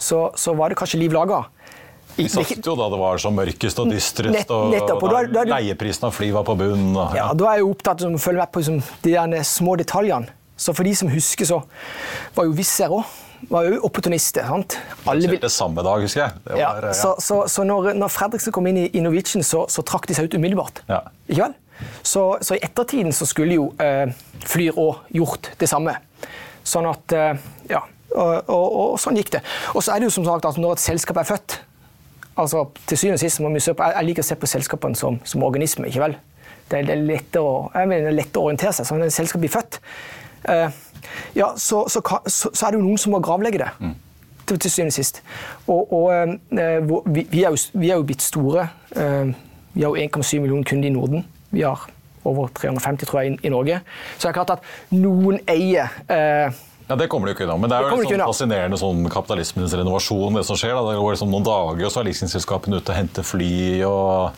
så, 0.00 0.30
så 0.34 0.54
var 0.56 0.70
det 0.70 0.78
kanskje 0.80 1.02
liv 1.02 1.14
laga. 1.14 1.44
Vi 2.16 2.26
satt 2.28 2.66
jo 2.66 2.74
da 2.78 2.88
det 2.90 2.98
var 3.00 3.20
så 3.22 3.30
mørkest 3.32 3.78
og 3.80 3.90
dystrest, 3.92 4.50
og, 4.50 4.72
nettopp, 4.74 5.04
og 5.06 5.14
da, 5.14 5.22
da, 5.30 5.44
leieprisen 5.54 6.08
av 6.08 6.16
fly 6.16 6.30
var 6.34 6.44
på 6.48 6.56
bunnen. 6.58 6.96
Ja. 6.96 7.10
ja, 7.20 7.26
Da 7.38 7.52
er 7.52 7.60
jeg 7.60 7.70
opptatt 7.70 8.04
av 8.04 8.16
å 8.16 8.20
følge 8.20 8.42
med 8.42 8.52
på 8.52 8.62
liksom, 8.64 8.80
de 9.06 9.44
små 9.46 9.76
detaljene. 9.80 10.39
Så 10.60 10.74
for 10.76 10.84
de 10.86 10.92
som 10.96 11.08
husker, 11.08 11.48
så 11.48 11.62
var 12.36 12.48
jo 12.48 12.54
Wizz 12.56 12.80
Air 12.84 13.00
òg 13.00 13.18
var 13.48 13.64
jo 13.64 13.78
opportunister. 13.86 14.44
sant? 14.46 14.76
Alle 15.08 15.30
vil... 15.30 15.50
samme 15.50 15.82
dag, 15.82 16.02
husker 16.04 16.20
jeg. 16.26 16.32
Var, 16.44 16.58
ja, 16.60 16.70
ja. 16.84 16.92
Så, 16.96 17.14
så, 17.18 17.42
så 17.48 17.64
når, 17.64 17.94
når, 17.96 18.12
Fredriksen 18.12 18.52
kom 18.52 18.68
inn 18.68 18.82
i, 18.82 18.86
i 18.92 19.04
Norwegian, 19.04 19.44
så, 19.46 19.64
så, 19.72 19.84
trakk 19.86 20.08
de 20.10 20.16
seg 20.16 20.28
ut 20.28 20.36
umiddelbart. 20.36 20.82
Ja. 20.90 21.00
Ikke 21.28 21.48
vel? 21.48 21.56
Så, 22.04 22.24
så, 22.44 22.58
i 22.58 22.64
ettertiden 22.66 23.14
så 23.16 23.24
skulle 23.24 23.56
jo 23.56 23.70
eh, 23.80 24.12
Flyr 24.44 24.76
òg 24.80 25.00
gjort 25.16 25.50
det 25.60 25.68
samme. 25.70 25.96
Sånn 26.66 26.88
at 26.90 27.16
eh, 27.16 27.48
Ja. 27.72 27.86
Og, 28.10 28.48
og, 28.50 28.64
og, 28.74 28.94
sånn 28.98 29.14
gikk 29.20 29.28
det. 29.36 29.40
Og 29.70 29.84
så 29.86 29.94
er 29.94 30.02
det 30.02 30.08
jo 30.08 30.14
som 30.16 30.24
sagt 30.26 30.48
at 30.48 30.56
når 30.58 30.74
et 30.74 30.82
selskap 30.82 31.20
er 31.22 31.28
født 31.28 31.60
altså 32.40 32.64
til 32.88 32.98
syvende 32.98 33.18
og 33.18 33.22
sist 33.22 33.40
må 33.44 33.50
vi 33.52 33.60
se 33.62 33.74
på, 33.76 33.86
Jeg 33.94 34.06
liker 34.08 34.24
å 34.24 34.26
se 34.26 34.36
på 34.40 34.48
selskapene 34.50 34.98
som, 34.98 35.20
som 35.28 35.44
organisme. 35.46 35.86
ikke 35.86 36.02
vel? 36.02 36.16
Det 36.70 36.80
er, 36.80 36.88
det 36.88 36.96
er 36.96 37.04
lettere 37.06 37.44
å, 37.46 37.52
jeg 37.70 37.90
mener, 37.90 38.16
lett 38.16 38.38
å 38.38 38.42
orientere 38.48 38.74
seg. 38.74 38.88
Så 38.88 38.98
når 38.98 39.12
et 39.12 39.14
selskap 39.14 39.44
blir 39.44 39.52
født, 39.54 39.78
Eh, 39.78 40.19
ja, 41.34 41.52
så, 41.56 41.84
så, 41.88 42.00
så, 42.26 42.66
er 42.66 42.72
det 42.72 42.80
jo 42.80 42.84
noen 42.84 43.00
som 43.00 43.14
må 43.14 43.20
gravlegge 43.24 43.62
det. 43.62 43.70
Mm. 43.80 43.94
Til, 44.46 44.58
til 44.58 44.72
syvende 44.72 44.90
og 44.90 44.96
sist. 44.96 45.22
Og, 45.66 45.92
og 45.94 46.06
eh, 46.58 46.90
vi, 47.06 47.26
vi, 47.30 47.44
er 47.44 47.50
jo, 47.50 47.60
vi, 47.74 47.90
er 47.90 48.00
jo, 48.00 48.06
blitt 48.08 48.24
store. 48.24 48.66
Eh, 48.96 49.34
vi 49.74 49.84
har 49.84 49.94
jo 49.94 50.08
1,7 50.08 50.40
millioner 50.40 50.66
kunder 50.66 50.90
i 50.90 50.94
Norden. 50.94 51.26
Vi 51.50 51.62
har 51.66 51.86
over 52.24 52.50
350 52.56 53.06
tror 53.06 53.20
jeg, 53.20 53.36
i, 53.36 53.46
i 53.46 53.52
Norge. 53.52 53.78
Så 54.16 54.26
det 54.26 54.32
er 54.32 54.40
klart 54.40 54.58
at 54.58 54.66
noen 54.92 55.40
eier 55.48 55.88
ja, 56.90 56.96
Det 56.98 57.06
kommer 57.06 57.30
du 57.30 57.36
ikke 57.36 57.46
unna. 57.46 57.54
Men 57.62 57.70
det 57.70 57.78
er 57.78 57.86
jo 57.86 58.02
sånn 58.02 58.22
fascinerende 58.26 58.78
sånn 58.80 59.04
kapitalismens 59.12 59.74
renovasjon. 59.78 60.40
Det 60.40 60.42
som 60.48 60.58
skjer 60.58 60.74
da. 60.74 60.82
Det 60.88 60.98
går 60.98 61.14
liksom 61.14 61.30
noen 61.30 61.46
dager, 61.46 61.84
og 61.86 61.92
så 61.94 62.02
er 62.02 62.08
leasingselskapene 62.08 62.80
ute 62.80 62.90
og 62.90 62.98
henter 62.98 63.26
fly. 63.26 63.52
og 63.86 64.32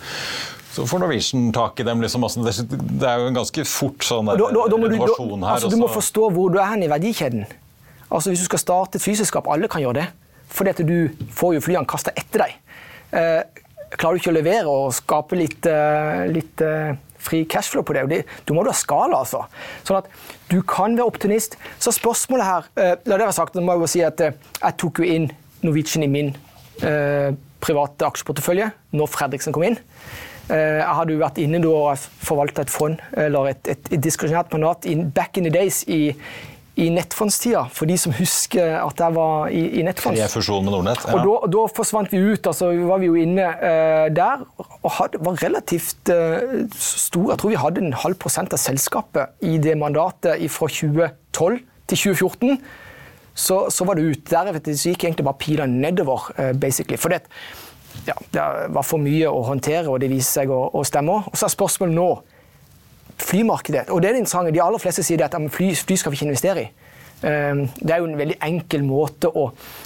så 0.73 0.87
får 0.89 1.03
Norwegian 1.03 1.51
tak 1.53 1.81
i 1.81 1.87
dem. 1.87 2.01
Liksom. 2.01 2.25
Altså, 2.25 2.65
det 2.65 3.09
er 3.09 3.21
jo 3.21 3.29
en 3.29 3.37
ganske 3.37 3.65
fort 3.69 4.07
sånn 4.07 4.31
da, 4.33 4.39
da, 4.41 4.65
da 4.73 4.79
renovasjon 4.81 5.45
her. 5.45 5.57
Altså, 5.59 5.71
du 5.73 5.77
må 5.81 5.91
forstå 5.93 6.31
hvor 6.33 6.53
du 6.53 6.59
er 6.63 6.71
hen 6.73 6.87
i 6.87 6.91
verdikjeden. 6.93 7.45
Altså, 8.09 8.33
hvis 8.33 8.45
du 8.45 8.49
skal 8.49 8.63
starte 8.63 9.01
et 9.01 9.05
flyselskap, 9.05 9.49
alle 9.53 9.69
kan 9.73 9.85
gjøre 9.85 10.01
det. 10.01 10.09
Fordi 10.53 10.73
at 10.73 10.81
du 10.85 11.29
får 11.33 11.57
jo 11.57 11.65
flyene 11.65 11.89
kasta 11.89 12.13
etter 12.17 12.47
deg. 12.47 12.57
Eh, 13.13 13.63
klarer 13.97 14.17
du 14.17 14.23
ikke 14.23 14.33
å 14.33 14.37
levere 14.37 14.73
og 14.73 14.95
skape 14.97 15.37
litt, 15.39 15.69
uh, 15.69 16.25
litt 16.33 16.63
uh, 16.65 16.95
fri 17.23 17.43
cashflow 17.49 17.85
på 17.87 17.97
det, 17.97 18.05
det, 18.11 18.21
du 18.49 18.55
må 18.57 18.65
du 18.65 18.71
ha 18.73 18.77
skala, 18.77 19.21
altså. 19.21 19.45
Sånn 19.87 20.01
at 20.01 20.09
du 20.51 20.59
kan 20.69 20.97
være 20.97 21.09
optimist. 21.09 21.59
Så 21.83 21.95
spørsmålet 21.95 22.49
her 22.49 22.69
uh, 22.73 22.95
La 23.05 23.19
det 23.19 23.27
være 23.27 23.37
sagt, 23.37 23.61
må 23.61 23.77
jeg 23.77 23.85
jo 23.85 23.93
si 23.93 24.05
at 24.07 24.25
jeg 24.25 24.79
tok 24.81 25.03
jo 25.03 25.09
inn 25.19 25.31
Norwegian 25.63 26.09
i 26.09 26.11
min 26.11 26.33
private 27.63 28.07
aksjeportefølje 28.09 28.65
når 28.99 29.11
Fredriksen 29.13 29.55
kom 29.55 29.63
inn. 29.69 29.77
Eh, 30.51 30.79
jeg 30.81 30.95
hadde 30.99 31.15
jo 31.15 31.21
vært 31.23 31.43
inne 31.43 31.61
og 31.69 32.07
forvalta 32.25 32.65
et 32.65 32.73
fond, 32.73 32.97
eller 33.19 33.53
et, 33.53 33.69
et, 33.77 33.93
et 33.95 34.03
diskresjonært 34.03 34.55
mandat 34.55 34.89
in, 34.91 35.07
back 35.15 35.39
in 35.39 35.47
the 35.47 35.53
days 35.55 35.83
i, 35.87 36.15
i 36.81 36.89
nettfondstida, 36.89 37.67
for 37.73 37.89
de 37.89 37.99
som 38.01 38.15
husker 38.17 38.79
at 38.81 39.01
jeg 39.05 39.15
var 39.15 39.53
i, 39.53 39.63
i 39.79 39.85
nettfonds. 39.85 40.21
Fusjon 40.33 40.65
med 40.65 40.73
Nordnett. 40.73 41.05
Ja. 41.05 41.21
Og 41.21 41.45
da, 41.53 41.65
forsvant 41.77 42.13
vi 42.13 42.23
ut. 42.33 42.47
altså 42.49 42.71
Var 42.73 43.03
vi 43.03 43.11
jo 43.11 43.19
inne 43.21 43.49
uh, 43.61 44.07
der 44.15 44.47
og 44.81 44.95
had, 44.97 45.19
var 45.21 45.37
relativt 45.45 46.13
uh, 46.13 46.63
stor. 46.73 47.35
Jeg 47.35 47.43
tror 47.43 47.53
vi 47.53 47.61
hadde 47.61 47.85
en 47.85 47.99
halv 48.05 48.17
prosent 48.21 48.57
av 48.57 48.63
selskapet 48.63 49.37
i 49.45 49.59
det 49.63 49.77
mandatet 49.81 50.41
fra 50.53 50.71
2012 50.73 51.61
til 51.93 52.03
2014. 52.17 52.57
Så, 53.33 53.59
så 53.73 53.85
var 53.89 53.97
det 53.97 54.09
ut. 54.09 54.25
Deretter 54.29 54.77
så 54.77 54.93
gikk 54.93 55.07
egentlig 55.07 55.29
bare 55.29 55.41
pila 55.45 55.69
nedover, 55.69 56.33
uh, 56.39 56.55
basically. 56.57 56.97
For 57.01 57.13
det, 57.13 57.27
ja, 58.07 58.15
det 58.35 58.45
var 58.75 58.87
for 58.87 59.03
mye 59.03 59.31
å 59.31 59.43
håndtere, 59.47 59.89
og 59.89 60.01
det 60.03 60.11
viser 60.13 60.43
seg 60.43 60.53
å, 60.53 60.65
å 60.75 60.85
stemme. 60.87 61.21
Og 61.31 61.39
så 61.39 61.49
er 61.49 61.55
spørsmålet 61.55 61.97
nå 61.97 62.09
flymarkedet. 63.23 63.89
Og 63.91 64.03
det 64.03 64.11
er 64.11 64.17
det 64.17 64.25
interessante. 64.25 64.55
De 64.55 64.63
aller 64.63 64.83
fleste 64.83 65.05
sier 65.07 65.23
at 65.25 65.37
fly, 65.55 65.73
fly 65.77 65.99
skal 66.01 66.15
vi 66.15 66.21
ikke 66.21 66.31
investere 66.31 66.65
i. 66.65 66.71
Ehm, 67.23 67.69
det 67.79 67.95
er 67.95 68.01
jo 68.03 68.09
en 68.09 68.19
veldig 68.19 68.37
enkel 68.43 68.83
måte 68.87 69.31
å 69.31 69.45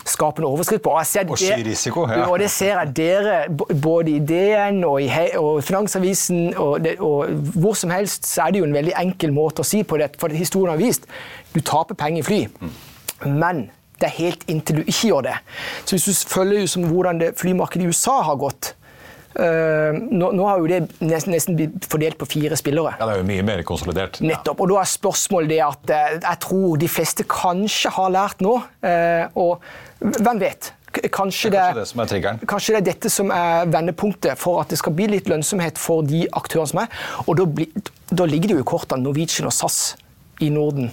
skape 0.08 0.40
en 0.40 0.48
overskrift 0.48 0.84
på. 0.86 0.94
Og, 0.94 1.32
og 1.34 1.40
si 1.40 1.52
risiko, 1.66 2.06
ja. 2.08 2.24
Og 2.30 2.40
det 2.40 2.48
ser 2.52 2.78
jeg 2.80 2.94
dere, 2.96 3.38
både 3.52 4.14
i 4.14 4.20
DN 4.24 4.80
og 4.88 5.02
i 5.04 5.10
og 5.40 5.60
Finansavisen 5.66 6.54
og, 6.54 6.78
det, 6.84 6.96
og, 7.04 7.28
hvor 7.58 7.76
som 7.76 7.92
helst, 7.92 8.28
så 8.28 8.46
er 8.46 8.54
det 8.54 8.62
jo 8.62 8.68
en 8.70 8.76
veldig 8.76 8.96
enkel 9.02 9.34
måte 9.36 9.64
å 9.64 9.68
si 9.68 9.82
på 9.84 10.00
det. 10.00 10.14
For 10.20 10.32
historien 10.32 10.72
har 10.74 10.80
vist 10.80 11.08
du 11.52 11.60
taper 11.60 11.98
penger 11.98 12.22
i 12.22 12.26
fly. 12.26 12.40
Mm. 12.60 12.76
Men 13.36 13.66
det 14.00 14.08
er 14.10 14.16
helt 14.18 14.42
inntil 14.50 14.80
du 14.80 14.82
ikke 14.86 15.10
gjør 15.10 15.28
det. 15.30 15.36
Så 15.84 15.96
hvis 15.96 16.08
du 16.08 16.32
følger 16.32 16.66
som 16.70 16.84
hvordan 16.90 17.22
det 17.22 17.34
flymarkedet 17.40 17.86
i 17.86 17.94
USA 17.94 18.20
har 18.26 18.40
gått, 18.40 18.74
Uh, 19.36 19.92
nå, 19.92 20.30
nå, 20.32 20.44
har 20.48 20.62
jo 20.62 20.68
det 20.70 20.78
nesten, 21.04 21.34
nesten, 21.34 21.56
blitt 21.58 21.84
fordelt 21.92 22.16
på 22.16 22.24
fire 22.30 22.56
spillere. 22.56 22.94
Ja, 22.96 23.04
Det 23.04 23.18
er 23.18 23.20
jo 23.20 23.26
mye 23.28 23.42
mer 23.44 23.60
konsolidert. 23.68 24.16
Nettopp. 24.24 24.62
Og 24.64 24.70
da 24.70 24.78
er 24.80 24.88
spørsmålet 24.88 25.52
det 25.52 25.58
at 25.60 25.92
uh, 25.92 26.14
jeg 26.14 26.40
tror 26.46 26.78
de 26.80 26.88
fleste 26.88 27.26
kanskje 27.28 27.92
har 27.98 28.14
lært 28.14 28.40
nå. 28.40 28.54
Uh, 28.80 29.36
og 29.36 29.60
hvem 30.00 30.40
vet? 30.40 30.72
Kanskje 31.12 31.50
det, 31.52 31.60
kanskje, 31.60 31.90
det 31.92 32.08
det 32.08 32.22
er 32.24 32.46
kanskje 32.48 32.72
det 32.72 32.78
er 32.78 32.86
dette 32.86 33.10
som 33.12 33.28
er 33.34 33.68
vendepunktet 33.68 34.40
for 34.40 34.62
at 34.62 34.72
det 34.72 34.78
skal 34.80 34.96
bli 34.96 35.10
litt 35.12 35.28
lønnsomhet 35.28 35.76
for 35.76 36.06
de 36.08 36.22
aktørene 36.32 36.72
som 36.72 36.80
er. 36.86 37.02
Og 37.26 37.36
da, 37.36 37.44
bli, 37.44 37.68
da 38.08 38.24
ligger 38.24 38.54
det 38.54 38.56
jo 38.56 38.64
i 38.64 38.70
kortene 38.72 39.04
Norwegian 39.04 39.50
og 39.50 39.52
SAS 39.52 39.98
i 40.40 40.48
Norden 40.48 40.88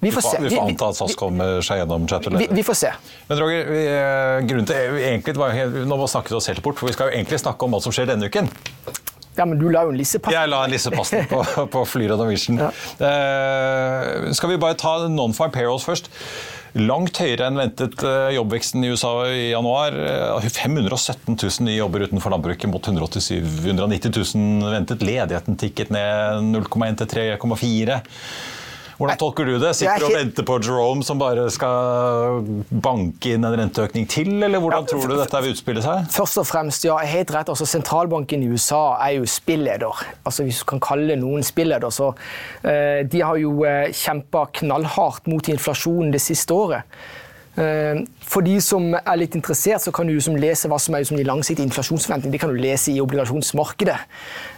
vi 0.00 0.12
får 0.12 0.20
se. 0.20 0.36
Vi 0.40 0.50
får 0.52 0.68
anta 0.68 0.90
at 0.92 0.98
SAS 0.98 1.16
kommer 1.16 1.62
seg 1.64 1.80
gjennom 1.80 2.04
chatterlettet. 2.08 2.50
Vi, 2.52 2.60
vi, 2.60 2.64
får 2.66 2.76
se. 2.82 2.92
Men 3.30 3.40
Roger, 3.40 3.70
vi, 3.72 3.82
eh, 3.88 4.46
grunnen 4.48 4.68
til 4.68 4.98
egentlig 5.00 5.36
var 5.40 5.56
Nå 5.72 5.88
må 5.96 6.02
vi 6.04 6.12
snakke 6.12 6.36
oss 6.36 6.50
helt 6.52 6.62
bort, 6.64 6.76
for 6.80 6.90
vi 6.90 6.96
skal 6.96 7.10
jo 7.10 7.16
egentlig 7.16 7.40
snakke 7.40 7.64
om 7.64 7.76
hva 7.76 7.80
som 7.84 7.94
skjer 7.96 8.10
denne 8.12 8.28
uken. 8.28 8.50
Ja, 9.36 9.44
men 9.44 9.58
du 9.60 9.68
la 9.72 9.84
jo 9.84 9.92
en 9.92 9.98
lissepass. 10.00 10.32
Jeg 10.32 10.48
la 10.48 10.62
en 10.64 10.72
lissepass 10.72 11.12
på, 11.30 11.40
på 11.74 11.86
Flyr 11.88 12.14
Norwegian. 12.16 12.60
Ja. 12.60 12.70
Eh, 13.08 14.28
skal 14.36 14.52
vi 14.52 14.60
bare 14.60 14.78
ta 14.80 14.98
non-farm 15.12 15.52
payrolls 15.54 15.84
først? 15.88 16.10
Langt 16.76 17.16
høyere 17.20 17.48
enn 17.48 17.56
ventet 17.56 18.02
eh, 18.04 18.34
jobbveksten 18.36 18.84
i 18.84 18.90
USA 18.92 19.12
i 19.32 19.46
januar. 19.54 19.96
517 20.44 21.36
eh, 21.36 21.40
000 21.40 21.68
nye 21.68 21.78
jobber 21.78 22.04
utenfor 22.08 22.32
landbruket 22.32 22.68
mot 22.72 22.84
187 22.84 23.40
190 23.64 24.12
000 24.12 24.76
ventet. 24.76 25.04
Ledigheten 25.04 25.56
tikket 25.60 25.92
ned 25.94 26.52
0,1 26.52 27.00
til 27.02 27.12
3,4. 27.36 28.00
Hvordan 28.96 29.18
tolker 29.20 29.44
du 29.44 29.58
det? 29.60 29.72
Sitter 29.76 30.00
du 30.00 30.06
og 30.08 30.14
venter 30.16 30.46
på 30.48 30.56
Jerome 30.64 31.04
som 31.04 31.20
bare 31.20 31.44
skal 31.52 32.40
banke 32.70 33.34
inn 33.36 33.44
en 33.44 33.56
renteøkning 33.60 34.06
til, 34.08 34.30
eller 34.40 34.62
hvordan 34.62 34.88
tror 34.88 35.04
du 35.10 35.16
dette 35.18 35.42
vil 35.44 35.52
utspille 35.52 35.84
seg? 35.84 36.06
Først 36.14 36.40
og 36.40 36.48
fremst, 36.48 36.86
ja, 36.88 36.96
helt 37.04 37.32
rett. 37.34 37.52
Altså, 37.52 37.68
Sentralbanken 37.68 38.46
i 38.46 38.48
USA 38.48 38.96
er 39.04 39.18
jo 39.18 39.28
spilleder. 39.28 40.00
Altså, 40.24 40.46
hvis 40.46 40.62
du 40.62 40.68
kan 40.72 40.80
kalle 40.80 41.18
noen 41.20 41.44
spilleder. 41.44 41.92
Så, 41.92 42.12
uh, 42.64 43.00
de 43.04 43.22
har 43.22 43.36
jo 43.40 43.52
eh, 43.68 43.92
kjempa 43.94 44.46
knallhardt 44.60 45.28
mot 45.30 45.52
inflasjonen 45.52 46.14
det 46.14 46.22
siste 46.24 46.56
året. 46.56 46.88
Uh, 47.56 48.02
for 48.20 48.44
de 48.44 48.58
som 48.60 48.90
er 48.98 49.20
litt 49.20 49.36
interessert, 49.38 49.80
så 49.84 49.92
kan 49.94 50.08
du 50.08 50.16
lese 50.36 50.68
hva 50.68 50.78
som 50.82 50.96
er 50.96 51.06
de 51.06 51.24
langsiktige 51.24 51.66
inflasjonsforventningene. 51.66 52.34
Det 52.34 52.42
kan 52.42 52.52
du 52.52 52.60
lese 52.60 52.92
i 52.92 53.00
obligasjonsmarkedet. 53.00 53.96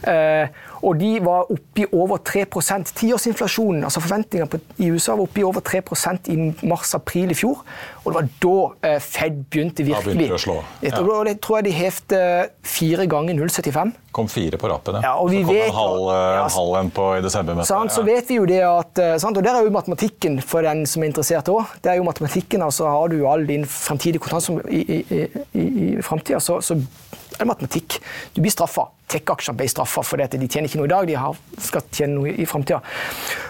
Uh, 0.07 0.49
og 0.87 0.99
de 1.01 1.19
var 1.23 1.49
oppe 1.51 1.83
i 1.83 1.87
over 1.93 2.21
3% 2.23 2.93
Tiårsinflasjonen, 2.99 3.85
altså 3.85 4.03
forventningene 4.03 4.61
i 4.79 4.91
USA 4.93 5.17
var 5.19 5.27
oppe 5.27 5.43
i 5.43 5.47
over 5.47 5.65
3% 5.67 6.31
i 6.33 6.37
mars-april 6.69 7.35
i 7.35 7.39
fjor. 7.39 7.65
Og 8.05 8.13
det 8.13 8.17
var 8.19 8.29
da 8.45 8.89
eh, 8.89 9.01
Fed 9.03 9.43
begynte 9.51 9.87
virkelig. 9.87 10.15
Da 10.15 10.19
begynte 10.19 10.39
å 10.39 10.43
slå. 10.43 10.59
Ja. 10.87 11.01
Og 11.03 11.27
det 11.27 11.39
tror 11.45 11.59
jeg 11.59 11.69
de 11.69 11.75
hevte 11.77 12.21
fire 12.63 13.09
ganger 13.11 13.39
0,75. 13.41 13.95
Kom 14.11 14.29
fire 14.29 14.57
på 14.57 14.69
rappen, 14.71 15.03
ja. 15.05 15.13
og 15.21 15.29
vi 15.29 15.43
så 15.43 15.51
kom 15.51 15.55
vet, 15.55 15.67
en 15.69 15.77
halv, 15.77 16.05
eh, 16.09 16.23
ja, 16.39 16.45
en 16.47 16.55
halv 16.55 16.77
en 16.79 16.91
på 16.97 17.09
i 17.19 17.21
desember. 17.25 17.59
Sant, 17.69 17.93
så 17.93 18.03
vet 18.07 18.31
vi 18.31 18.39
jo 18.39 18.47
det 18.49 18.63
at, 18.65 19.01
eh, 19.05 19.17
sant, 19.21 19.37
Og 19.37 19.45
der 19.45 19.59
er 19.59 19.67
jo 19.67 19.73
matematikken 19.75 20.41
for 20.41 20.65
den 20.65 20.87
som 20.89 21.05
er 21.05 21.11
interessert 21.11 21.51
òg. 21.53 21.75
Det 21.85 21.93
er 21.93 22.01
jo 22.01 22.07
matematikken, 22.09 22.65
altså 22.65 22.89
Har 22.89 23.13
du 23.13 23.21
all 23.29 23.45
din 23.47 23.67
fremtidige 23.69 24.25
kontanter 24.25 24.65
i, 24.73 24.81
i, 24.81 25.23
i, 25.53 25.67
i 25.99 26.03
framtida, 26.03 26.41
så, 26.41 26.61
så 26.65 26.75
er 26.75 27.45
det 27.45 27.51
matematikk. 27.53 27.99
Du 28.33 28.41
blir 28.41 28.55
straffa. 28.55 28.89
Tech-aksjer 29.13 29.57
ble 29.57 29.69
straffa 29.69 30.03
fordi 30.05 30.27
de 30.39 30.49
tjener 30.49 30.69
ikke 30.69 30.81
noe 30.81 30.89
i 30.89 30.95
dag, 30.95 31.09
de 31.09 31.19
har, 31.21 31.37
skal 31.61 31.85
tjene 31.93 32.17
noe 32.17 32.33
i 32.33 32.47
framtida. 32.49 32.81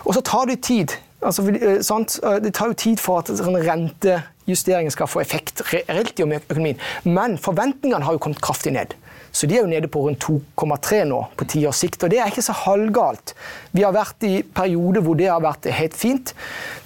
Og 0.05 0.17
så 0.19 0.25
tar 0.27 0.51
det 0.51 0.61
tid. 0.67 0.99
Altså, 1.23 1.43
eh, 1.51 1.79
eh, 1.79 2.41
det 2.43 2.55
tar 2.55 2.71
jo 2.71 2.79
tid 2.79 3.01
for 3.03 3.23
at 3.23 3.31
sånn 3.31 3.59
rentejusteringen 3.63 4.95
skal 4.95 5.11
få 5.11 5.23
effekt 5.23 5.63
reelt 5.73 6.19
i 6.19 6.27
økonomien. 6.27 6.79
Men 7.05 7.39
forventningene 7.39 8.07
har 8.07 8.19
jo 8.19 8.23
kommet 8.23 8.43
kraftig 8.43 8.75
ned. 8.75 8.95
Så 9.33 9.47
de 9.47 9.57
er 9.57 9.65
jo 9.65 9.71
nede 9.71 9.91
på 9.93 10.03
rundt 10.07 10.25
2,3 10.25 11.03
nå 11.09 11.21
på 11.39 11.47
ti 11.53 11.65
års 11.69 11.83
sikt. 11.85 12.05
Og 12.05 12.13
det 12.13 12.21
er 12.23 12.31
ikke 12.33 12.45
så 12.45 12.57
halvgalt. 12.65 13.35
Vi 13.77 13.85
har 13.85 13.95
vært 13.97 14.25
i 14.27 14.41
perioder 14.43 15.05
hvor 15.05 15.19
det 15.19 15.31
har 15.31 15.43
vært 15.45 15.69
helt 15.79 15.97
fint. 15.99 16.35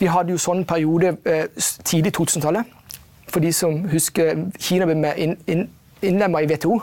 Vi 0.00 0.11
hadde 0.11 0.34
jo 0.34 0.42
sånn 0.42 0.64
periode 0.68 1.16
eh, 1.25 1.46
tidlig 1.87 2.14
2000-tallet. 2.18 2.78
For 3.32 3.40
de 3.40 3.52
som 3.56 3.78
husker 3.88 4.49
Kina 4.61 4.88
ble 4.88 5.14
innlemma 6.02 6.42
i 6.42 6.50
WTO. 6.50 6.82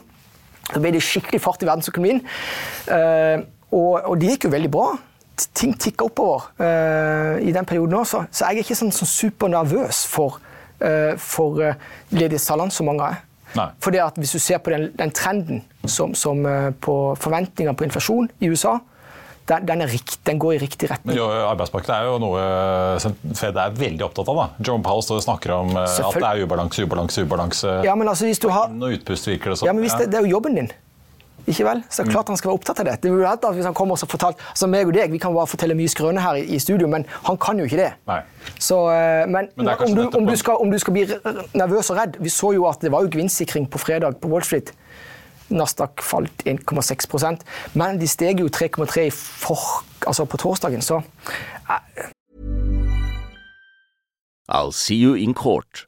Så 0.70 0.82
ble 0.82 0.94
det 0.94 1.04
skikkelig 1.06 1.42
fart 1.42 1.64
i 1.64 1.70
verdensøkonomien. 1.70 2.24
Uh, 2.90 3.46
og, 3.70 3.94
og, 4.02 4.14
det 4.22 4.36
gikk 4.36 4.48
jo 4.48 4.54
veldig 4.54 4.72
bra. 4.74 4.90
Ting 5.56 5.76
tikka 5.80 6.06
oppover 6.10 6.50
uh, 6.62 7.38
i 7.42 7.54
den 7.56 7.68
perioden 7.70 8.02
også. 8.02 8.26
Så 8.32 8.46
jeg 8.46 8.60
er 8.60 8.66
ikke 8.66 8.78
sånn, 8.78 8.94
sånn 8.94 9.10
supernervøs 9.10 10.04
for, 10.10 10.40
uh, 10.84 11.14
for 11.22 11.62
ledighetstallene 12.14 12.74
som 12.74 12.90
mange 12.90 13.10
er. 13.14 13.26
Nei. 13.58 13.70
For 13.82 13.96
det 13.96 14.04
at 14.04 14.18
Hvis 14.20 14.36
du 14.36 14.40
ser 14.44 14.60
på 14.62 14.70
den, 14.74 14.92
den 14.98 15.12
trenden 15.16 15.64
som, 15.86 16.14
som 16.14 16.44
på 16.82 16.96
forventninger 17.18 17.74
på 17.74 17.88
inflasjon 17.88 18.30
i 18.44 18.52
USA, 18.52 18.76
den, 19.50 19.66
den, 19.66 19.88
rikt, 19.90 20.20
den, 20.24 20.40
går 20.40 20.54
i 20.54 20.60
riktig 20.62 20.90
retning. 20.92 21.18
Jo, 21.18 21.26
arbeidsmarkedet 21.50 21.96
er 21.96 22.10
jo 22.10 22.18
noe 22.22 22.44
Fed 23.38 23.58
er 23.58 23.74
veldig 23.78 24.06
opptatt 24.06 24.30
av. 24.30 24.42
da. 24.42 24.68
John 24.68 24.84
Powell 24.86 25.02
står 25.06 25.22
og 25.22 25.26
snakker 25.26 25.56
om 25.56 25.74
eh, 25.74 25.96
at 26.10 26.20
det 26.20 26.28
er 26.30 26.44
ubalanse, 26.46 26.86
ubalanse, 26.86 27.26
ubalanse. 27.26 27.80
Ja, 27.88 27.96
men 27.98 28.12
altså, 28.12 28.28
hvis 28.30 28.42
du 28.42 28.50
har... 28.54 28.70
Inn 28.70 28.86
og 28.86 29.00
utpust 29.00 29.30
virker 29.30 29.54
det 29.54 29.62
som. 29.62 29.70
Ja, 29.70 29.74
men 29.74 29.86
hvis 29.86 29.98
det, 29.98 30.12
det 30.14 30.20
er 30.20 30.28
jo 30.28 30.38
jobben 30.38 30.60
din. 30.60 30.70
Ikke 31.50 31.66
vel? 31.66 31.82
Så 31.90 32.04
er 32.04 32.12
klart 32.12 32.30
han 32.30 32.38
skal 32.38 32.52
være 32.52 32.60
opptatt 32.60 32.82
av 32.84 32.86
det. 32.86 32.96
det 33.04 33.12
ville 33.12 33.30
at 33.30 33.46
hvis 33.56 33.66
han 33.66 33.74
kommer 33.78 33.98
og 33.98 34.12
fortalt, 34.12 34.42
altså 34.52 34.68
meg 34.70 34.88
og 34.88 34.94
deg, 34.94 35.12
Vi 35.12 35.18
kan 35.18 35.34
bare 35.34 35.50
fortelle 35.50 35.76
mye 35.78 35.90
skrøne 35.90 36.22
her 36.22 36.38
i, 36.38 36.44
i, 36.56 36.60
studio, 36.60 36.88
men 36.88 37.06
han 37.26 37.38
kan 37.42 37.58
jo 37.58 37.66
ikke 37.66 37.80
det. 37.80 37.90
Nei. 38.08 38.20
Så, 38.60 38.78
men, 39.28 39.50
men, 39.56 39.66
det 39.66 39.78
om, 39.88 39.96
du, 39.96 40.04
om, 40.18 40.28
du 40.28 40.36
skal, 40.38 40.62
om, 40.62 40.72
du, 40.72 40.78
skal, 40.78 40.94
bli 40.94 41.08
nervøs 41.58 41.90
og 41.90 41.98
redd 41.98 42.20
Vi 42.22 42.30
så 42.30 42.54
jo 42.54 42.68
at 42.70 42.82
det 42.86 42.92
var 42.94 43.04
jo 43.06 43.12
gevinstsikring 43.14 43.70
på 43.70 43.82
fredag 43.82 44.20
på 44.22 44.30
Wall 44.30 44.46
Street. 44.46 44.74
Nasdaq 45.50 46.04
falt 46.06 46.44
1,6% 46.46 47.42
men 47.74 47.98
de 47.98 48.08
steg 48.08 48.44
jo 48.44 48.50
3,3 48.54 49.10
altså 50.06 50.26
på 50.30 50.38
torsdagen, 50.38 50.82
så 50.86 51.02
I'll 54.50 54.74
see 54.74 54.98
you 54.98 55.16
in 55.16 55.34
court. 55.34 55.86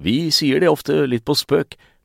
Vi 0.00 0.30
sier 0.32 0.60
det 0.60 0.68
ofte 0.68 1.06
litt 1.08 1.24
på 1.28 1.36
spøk, 1.36 1.76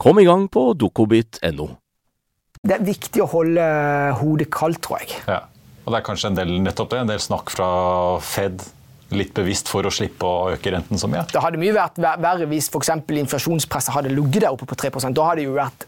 Kom 0.00 0.18
i 0.18 0.24
gang 0.24 0.46
på 0.48 0.70
dokobit.no. 0.80 1.68
Det 2.60 2.76
er 2.76 2.84
viktig 2.84 3.20
å 3.20 3.28
holde 3.28 3.64
hodet 4.20 4.48
kaldt, 4.52 4.80
tror 4.84 5.02
jeg. 5.02 5.18
Ja, 5.28 5.42
og 5.84 5.92
det 5.92 5.98
er 6.00 6.06
kanskje 6.06 6.30
en 6.30 6.38
del 6.38 6.52
nettopp 6.64 6.92
det, 6.92 7.02
en 7.02 7.10
del 7.10 7.20
snakk 7.20 7.52
fra 7.52 7.68
Fed 8.24 8.64
litt 9.10 9.32
bevisst 9.34 9.68
for 9.68 9.84
å 9.84 9.90
slippe 9.92 10.24
å 10.24 10.52
øke 10.54 10.72
renten 10.72 11.00
så 11.00 11.08
mye? 11.10 11.24
Det 11.32 11.42
hadde 11.42 11.60
mye 11.60 11.74
vært 11.74 11.98
verre 12.00 12.46
hvis 12.48 12.70
f.eks. 12.70 12.92
inflasjonspresset 13.24 13.92
hadde 13.96 14.12
ligget 14.14 14.44
der 14.44 14.54
oppe 14.54 14.68
på 14.70 14.78
3 14.78 14.92
Da 15.10 15.26
hadde 15.26 15.40
det 15.42 15.48
jo 15.48 15.56
vært 15.56 15.86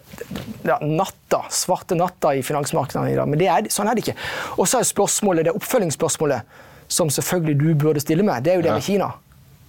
ja, 0.67 0.77
natta, 0.83 1.45
svarte 1.55 1.97
natta 1.99 2.35
i 2.35 2.43
finansmarkedene 2.45 3.15
i 3.15 3.17
dag. 3.17 3.31
Men 3.31 3.47
er, 3.47 3.71
sånn 3.73 3.89
er 3.89 3.97
det 3.97 4.05
ikke. 4.05 4.19
Og 4.59 4.69
så 4.69 4.83
er 4.83 4.89
spørsmålet, 4.91 5.49
det 5.49 5.57
oppfølgingsspørsmålet 5.57 6.61
som 6.93 7.09
selvfølgelig 7.09 7.61
du 7.63 7.69
burde 7.79 8.03
stille 8.03 8.27
med, 8.27 8.45
det 8.45 8.53
er 8.53 8.61
jo 8.61 8.67
det 8.67 8.75
ja. 8.75 8.81
med 8.81 8.89
Kina. 8.91 9.13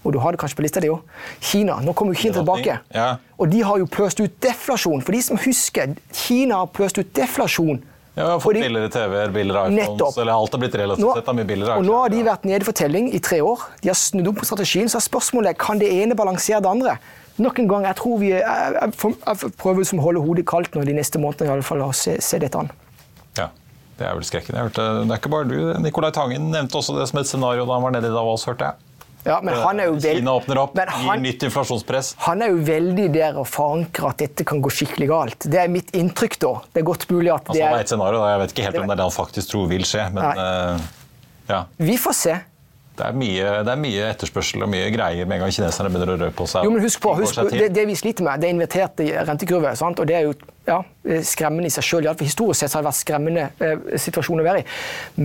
Og 0.04 0.14
du 0.14 0.20
har 0.20 0.36
det 0.36 0.40
kanskje 0.42 0.60
på 0.60 0.66
lista 0.66 0.82
di 0.84 0.90
òg. 0.92 1.00
Kina. 1.40 1.80
Nå 1.84 1.94
kommer 1.96 2.14
jo 2.16 2.22
Kina 2.26 2.36
tilbake. 2.42 2.78
Ja. 2.94 3.08
Og 3.40 3.50
de 3.52 3.62
har 3.64 3.80
jo 3.80 3.88
pøst 3.88 4.20
ut 4.20 4.36
deflasjon. 4.44 5.02
For 5.04 5.16
de 5.16 5.22
som 5.24 5.40
husker, 5.40 5.96
Kina 6.14 6.62
har 6.64 6.72
pøst 6.76 7.00
ut 7.00 7.14
deflasjon 7.16 7.82
Ja, 8.14 8.26
vi 8.28 8.30
har 8.36 8.40
fått 8.44 8.60
billigere 8.62 8.90
TV-er, 8.94 9.32
billigere 9.34 9.72
iPhones, 9.72 9.90
nettopp. 9.90 10.18
eller 10.22 10.34
alt 10.36 10.54
har 10.54 10.60
blitt 10.62 10.76
relativt 10.78 11.16
sett 11.18 11.32
mye 11.34 11.48
billigere. 11.50 11.78
Og 11.82 11.88
nå 11.88 11.96
har 11.98 12.12
de 12.14 12.20
vært 12.28 12.44
nede 12.46 12.62
i 12.62 12.68
fortelling 12.68 13.08
i 13.10 13.20
tre 13.26 13.40
år. 13.42 13.64
De 13.82 13.90
har 13.90 13.98
snudd 13.98 14.30
opp 14.30 14.38
på 14.44 14.46
strategien, 14.46 14.92
så 14.92 15.00
er 15.00 15.06
spørsmålet 15.08 15.58
kan 15.58 15.82
det 15.82 15.90
ene 15.90 16.14
balansere 16.14 16.62
det 16.62 16.70
andre. 16.70 16.94
Nok 17.42 17.64
en 17.64 17.68
gang, 17.72 17.88
jeg 17.90 17.98
tror 17.98 18.20
vi 18.22 18.30
jeg, 18.30 18.44
jeg, 18.46 18.94
jeg 18.94 19.52
prøver 19.58 19.82
å 19.82 20.02
holde 20.06 20.22
hodet 20.22 20.46
kaldt 20.46 20.76
nå 20.78 20.84
de 20.86 20.94
neste 20.94 21.18
månedene 21.18 21.50
i 21.50 21.54
alle 21.56 21.66
fall, 21.66 21.82
og 21.82 21.96
se, 21.98 22.20
se 22.22 22.38
dette 22.38 22.60
an. 22.60 22.70
Ja, 23.40 23.48
Det 23.98 24.06
er 24.06 24.14
vel 24.14 24.28
skrekken. 24.30 24.54
Jeg 24.60 24.70
hørte, 24.70 24.86
det 25.02 25.10
er 25.16 25.18
ikke 25.24 25.34
bare 25.34 25.50
du. 25.50 25.58
Nicolai 25.82 26.12
Tangen 26.14 26.52
nevnte 26.54 26.78
også 26.78 26.94
det 27.00 27.08
som 27.10 27.18
et 27.24 27.30
scenario 27.30 27.66
da 27.66 27.80
han 27.80 27.82
var 27.88 27.96
nede 27.98 28.12
i 28.12 28.14
Davos, 28.14 28.46
hørte 28.46 28.70
jeg. 28.70 28.93
Ja, 29.24 29.40
men 29.44 29.56
han 29.56 29.80
er 29.80 29.88
jo 29.88 29.96
veld... 29.98 30.20
Kina 30.20 30.36
åpner 30.36 30.60
opp, 30.66 30.76
gir 30.76 31.22
nytt 31.24 31.46
inflasjonspress. 31.48 32.14
Han 32.26 32.44
er 32.44 32.52
jo 32.52 32.60
veldig 32.68 33.06
der 33.14 33.40
å 33.40 33.46
forankre 33.48 34.12
at 34.12 34.24
dette 34.24 34.46
kan 34.48 34.64
gå 34.64 34.72
skikkelig 34.74 35.08
galt. 35.12 35.48
Det 35.48 35.62
er 35.62 35.72
mitt 35.72 35.94
inntrykk, 35.96 36.40
da. 36.44 36.54
Det 36.74 36.84
er 36.84 36.88
godt 36.90 37.08
mulig 37.12 37.32
at 37.32 37.48
altså, 37.48 37.60
det 37.60 37.70
er... 37.70 37.86
et 37.86 37.94
scenario, 37.94 38.20
da. 38.20 38.34
Jeg 38.34 38.42
vet 38.44 38.56
ikke 38.56 38.68
helt 38.68 38.82
om 38.82 38.90
det 38.90 38.96
er 38.98 39.02
det 39.02 39.08
han 39.08 39.16
faktisk 39.16 39.54
tror 39.54 39.70
vil 39.72 39.88
skje, 39.88 40.10
men 40.16 40.42
uh, 40.44 40.90
ja. 41.52 41.62
Vi 41.80 41.96
får 42.00 42.20
se. 42.20 42.36
Det 42.94 43.06
er, 43.08 43.16
mye, 43.18 43.46
det 43.66 43.72
er, 43.74 43.80
mye, 43.82 44.02
etterspørsel 44.14 44.62
og 44.62 44.70
mye 44.70 44.90
greier 44.94 45.26
med 45.26 45.40
en 45.40 45.44
gang 45.44 45.54
kineserne 45.56 45.90
begynner 45.90 46.12
å 46.14 46.18
røre 46.20 46.34
på 46.38 46.46
seg. 46.50 46.68
Jo, 46.68 46.74
men 46.76 46.84
husk 46.86 47.02
på, 47.02 47.14
husk 47.18 47.40
det, 47.50 47.72
det, 47.74 47.86
vi 47.90 47.96
sliter 47.98 48.26
med, 48.28 48.44
det 48.44 48.52
er 48.52 48.54
inverterte 48.54 49.08
rentekurver. 49.26 49.74
Sant? 49.80 49.98
og 49.98 50.10
Det 50.10 50.18
er 50.20 50.28
jo 50.28 50.36
ja, 50.70 50.78
skremmende 51.26 51.72
i 51.72 51.74
seg 51.74 51.88
sjøl. 51.88 52.10
Historisk 52.22 52.62
sett 52.62 52.76
har 52.78 52.84
det 52.84 52.92
vært 52.92 53.00
skremmende 53.00 53.48
eh, 53.66 53.98
situasjon 54.04 54.44
å 54.44 54.46
være 54.46 54.62
i. 54.62 54.68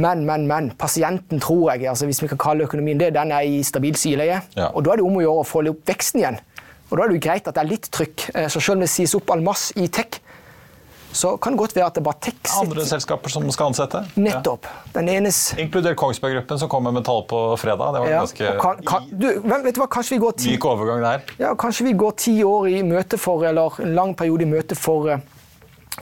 Men, 0.01 0.25
men, 0.29 0.47
men. 0.49 0.71
Pasienten, 0.81 1.43
tror 1.45 1.75
jeg, 1.75 1.85
altså, 1.93 2.09
hvis 2.09 2.23
vi 2.25 2.31
kan 2.33 2.41
kalle 2.41 2.65
økonomien 2.65 3.01
det, 3.01 3.13
den 3.19 3.37
er 3.37 3.45
i 3.45 3.61
stabil 3.67 4.01
sileie. 4.01 4.41
Ja. 4.57 4.71
Og 4.73 4.87
da 4.87 4.95
er 4.95 5.03
det 5.03 5.09
om 5.11 5.21
å 5.21 5.27
gjøre 5.27 5.45
å 5.45 5.49
få 5.51 5.67
opp 5.69 5.85
veksten 5.93 6.25
igjen. 6.25 6.41
Og 6.89 6.97
da 6.97 7.05
er 7.05 7.13
det 7.13 7.19
jo 7.19 7.25
greit 7.29 7.53
at 7.53 7.59
det 7.59 7.67
er 7.67 7.73
litt 7.75 7.93
trykk. 7.93 8.31
Eh, 8.33 8.49
så 8.49 8.63
selv 8.63 8.79
om 8.79 8.87
det 8.87 8.93
sies 8.95 9.13
opp 9.19 9.29
all 9.35 9.45
masse 9.45 9.77
i 9.77 9.91
tech, 9.93 10.23
så 11.13 11.37
kan 11.37 11.55
det 11.55 11.59
godt 11.59 11.77
være 11.77 11.87
at 11.87 11.97
det 11.97 12.03
bare 12.05 12.21
tekst... 12.21 12.53
Andre 12.61 12.85
selskaper 12.87 13.33
som 13.33 13.47
skal 13.55 13.73
ansette? 13.73 14.03
Nettopp. 14.21 14.69
Den 14.95 15.09
enes... 15.09 15.41
Inkludert 15.59 15.97
Kongsberg 15.97 16.37
Gruppen, 16.37 16.61
som 16.61 16.71
kommer 16.71 16.95
med 16.95 17.07
tall 17.09 17.25
på 17.29 17.41
fredag. 17.61 17.95
Det 17.95 18.03
var 18.05 18.13
ja. 18.13 18.21
ganske 18.21 18.53
kan, 18.61 18.85
kan, 18.87 19.09
du, 19.11 19.27
vet 19.49 19.75
du 19.75 19.83
hva, 19.83 19.89
kanskje 19.91 20.17
vi 20.17 20.21
går 20.27 20.37
ti... 20.39 20.53
Myk 20.55 20.69
overgang 20.69 21.03
der. 21.05 21.25
Ja, 21.41 21.55
kanskje 21.59 21.89
vi 21.89 21.97
går 21.99 22.15
ti 22.21 22.37
år 22.45 22.69
i 22.71 22.83
møte 22.87 23.21
for, 23.21 23.47
eller 23.49 23.81
en 23.85 23.97
lang 23.97 24.15
periode 24.19 24.45
i 24.45 24.51
møte 24.51 24.79
for 24.79 25.11
eh, 25.15 25.27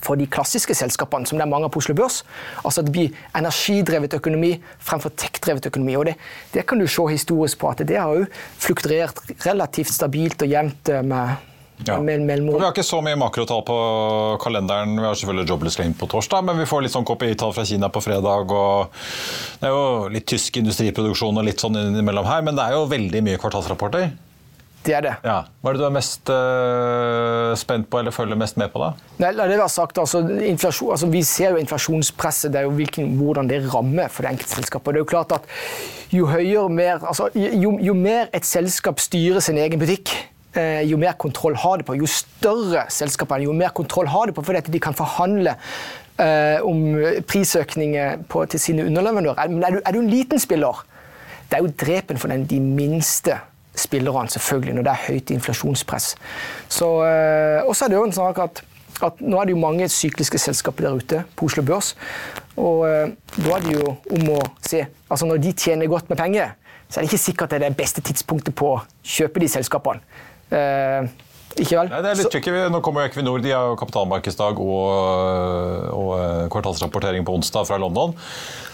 for 0.04 0.18
de 0.20 0.26
klassiske 0.28 0.74
selskapene, 0.76 1.26
som 1.26 1.38
det 1.38 1.46
er 1.46 1.50
mange 1.50 1.68
av 1.68 1.72
på 1.72 1.80
Oslo 1.80 1.94
Børs. 1.96 2.20
Altså 2.62 2.82
at 2.82 2.88
det 2.88 2.94
blir 2.96 3.14
energidrevet 3.38 4.16
økonomi 4.18 4.52
fremfor 4.84 5.14
tech-drevet 5.16 5.70
økonomi. 5.70 5.96
Og 5.96 6.08
det, 6.10 6.16
det, 6.52 6.66
kan 6.68 6.80
du 6.80 6.86
se 6.90 7.06
historisk 7.12 7.62
på 7.62 7.70
at 7.72 7.84
det 7.88 7.96
har 7.96 8.12
jo 8.12 8.26
fluktuert 8.60 9.22
relativt 9.46 9.94
stabilt 9.94 10.42
og 10.44 10.52
jevnt 10.52 10.92
eh, 10.92 11.04
med 11.06 11.52
ja. 11.84 11.98
vi 12.00 12.62
har 12.62 12.70
ikke 12.72 12.84
så 12.86 13.02
mye 13.04 13.18
makrotall 13.20 13.62
på 13.66 13.76
kalenderen. 14.42 14.96
Vi 14.96 15.04
har 15.04 15.14
selvfølgelig 15.14 15.48
Jobless 15.50 15.76
Claim 15.76 15.94
på 15.94 16.08
torsdag, 16.10 16.44
men 16.48 16.60
vi 16.62 16.68
får 16.68 16.86
litt 16.86 16.94
sånn 16.94 17.06
KPI-tall 17.06 17.52
fra 17.56 17.66
Kina 17.68 17.90
på 17.92 18.00
fredag. 18.04 18.52
og 18.52 18.94
Det 19.60 19.68
er 19.68 19.74
jo 19.74 20.12
litt 20.12 20.28
tysk 20.30 20.56
industriproduksjon 20.62 21.36
og 21.36 21.44
litt 21.46 21.60
sånn 21.60 21.76
innimellom 21.82 22.28
her, 22.28 22.46
men 22.46 22.56
det 22.56 22.64
er 22.64 22.78
jo 22.78 22.86
veldig 22.90 23.24
mye 23.26 23.42
kvartalsrapporter. 23.42 24.14
Det 24.86 24.94
er 24.94 25.02
det. 25.02 25.14
Ja. 25.26 25.40
Hva 25.60 25.72
er 25.72 25.76
det 25.76 25.82
du 25.82 25.86
er 25.88 25.94
mest 25.96 26.30
uh, 26.30 27.50
spent 27.58 27.88
på 27.90 27.98
eller 27.98 28.14
følger 28.14 28.38
mest 28.38 28.58
med 28.60 28.70
på? 28.70 28.82
da? 28.84 28.92
Nei, 29.24 29.32
la 29.34 29.48
det 29.50 29.58
være 29.58 29.72
sagt, 29.72 29.98
altså, 29.98 30.22
altså, 30.22 31.08
Vi 31.10 31.22
ser 31.26 31.56
jo 31.56 31.62
inflasjonspresset, 31.62 32.52
det 32.54 32.62
er 32.62 32.68
jo 32.68 32.76
hvilken, 32.78 33.16
hvordan 33.18 33.50
det 33.50 33.64
rammer 33.72 34.12
for 34.12 34.22
det 34.22 34.36
enkelte 34.36 34.60
selskapet. 34.60 34.94
Det 34.94 35.02
er 35.02 35.04
jo 35.04 35.10
klart 35.10 35.34
at 35.40 35.50
jo 36.14 36.30
høyere 36.30 36.70
mer, 36.70 37.02
altså, 37.02 37.28
jo, 37.34 37.74
jo 37.82 37.96
mer 37.98 38.30
et 38.36 38.46
selskap 38.46 39.02
styrer 39.02 39.42
sin 39.42 39.58
egen 39.58 39.82
butikk, 39.82 40.12
jo 40.88 40.98
mer 41.00 41.16
kontroll 41.20 41.56
har 41.58 41.80
de 41.80 41.86
på. 41.86 41.96
Jo 42.00 42.08
større 42.10 42.86
selskapene, 42.92 43.46
jo 43.46 43.54
mer 43.56 43.74
kontroll 43.76 44.08
har 44.10 44.28
de 44.28 44.34
på, 44.36 44.44
fordi 44.46 44.72
de 44.72 44.80
kan 44.82 44.96
forhandle 44.96 45.56
uh, 46.20 46.66
om 46.66 46.96
prisøkninger 47.28 48.22
på, 48.28 48.44
til 48.46 48.60
sine 48.60 48.86
underleverandører. 48.86 49.50
Men 49.52 49.64
er 49.64 49.76
du, 49.76 49.80
er 49.84 49.92
du, 49.92 50.00
en 50.00 50.10
liten 50.10 50.40
spiller, 50.42 50.84
det 51.50 51.58
er 51.58 51.64
jo 51.64 51.74
drepen 51.86 52.18
for 52.18 52.32
den, 52.32 52.46
de 52.46 52.60
minste 52.60 53.38
spillerne, 53.76 54.28
selvfølgelig, 54.32 54.74
når 54.74 54.86
det 54.86 54.92
er 54.92 55.04
høyt 55.08 55.30
inflasjonspress. 55.30 56.14
Så, 56.68 56.88
uh, 57.02 57.68
også 57.68 57.84
er 57.84 57.92
det 57.92 58.00
jo 58.00 58.06
en 58.08 58.16
sak 58.16 58.38
at, 58.44 58.62
at 59.04 59.20
nå 59.20 59.40
er 59.40 59.48
det 59.48 59.56
jo 59.56 59.62
mange 59.62 59.88
sykliske 59.92 60.40
selskaper 60.40 60.88
der 60.88 61.00
ute 61.00 61.24
på 61.36 61.50
Oslo 61.50 61.64
Børs. 61.66 61.94
Og 62.56 62.86
uh, 62.88 63.10
da 63.36 63.58
er 63.58 63.66
det 63.66 63.74
jo 63.76 63.96
om 64.16 64.30
å 64.38 64.44
se 64.64 64.86
altså 65.06 65.26
Når 65.28 65.36
de 65.38 65.52
tjener 65.52 65.86
godt 65.86 66.08
med 66.10 66.18
penger, 66.18 66.56
så 66.88 66.98
er 66.98 67.04
det 67.04 67.12
ikke 67.12 67.22
sikkert 67.22 67.50
det 67.50 67.60
er 67.60 67.68
det 67.68 67.76
beste 67.78 68.02
tidspunktet 68.02 68.54
på 68.58 68.72
å 68.74 68.80
kjøpe 69.06 69.42
de 69.42 69.48
selskapene. 69.50 70.02
Eh, 70.50 71.08
ikke 71.56 71.78
vel? 71.78 71.90
Nei, 71.90 72.00
det 72.04 72.10
er 72.10 72.18
litt 72.20 72.32
tricky. 72.34 72.54
Nå 72.72 72.80
kommer 72.84 73.06
jo 73.06 73.10
Equinor. 73.10 73.42
De 73.44 73.52
har 73.54 73.70
jo 73.70 73.76
kapitalmarkedsdag 73.80 74.60
og, 74.60 74.86
og, 75.96 76.10
eh, 76.20 76.46
kvartalsrapportering 76.52 77.24
på 77.26 77.36
onsdag 77.38 77.68
fra 77.68 77.80
London. 77.80 78.12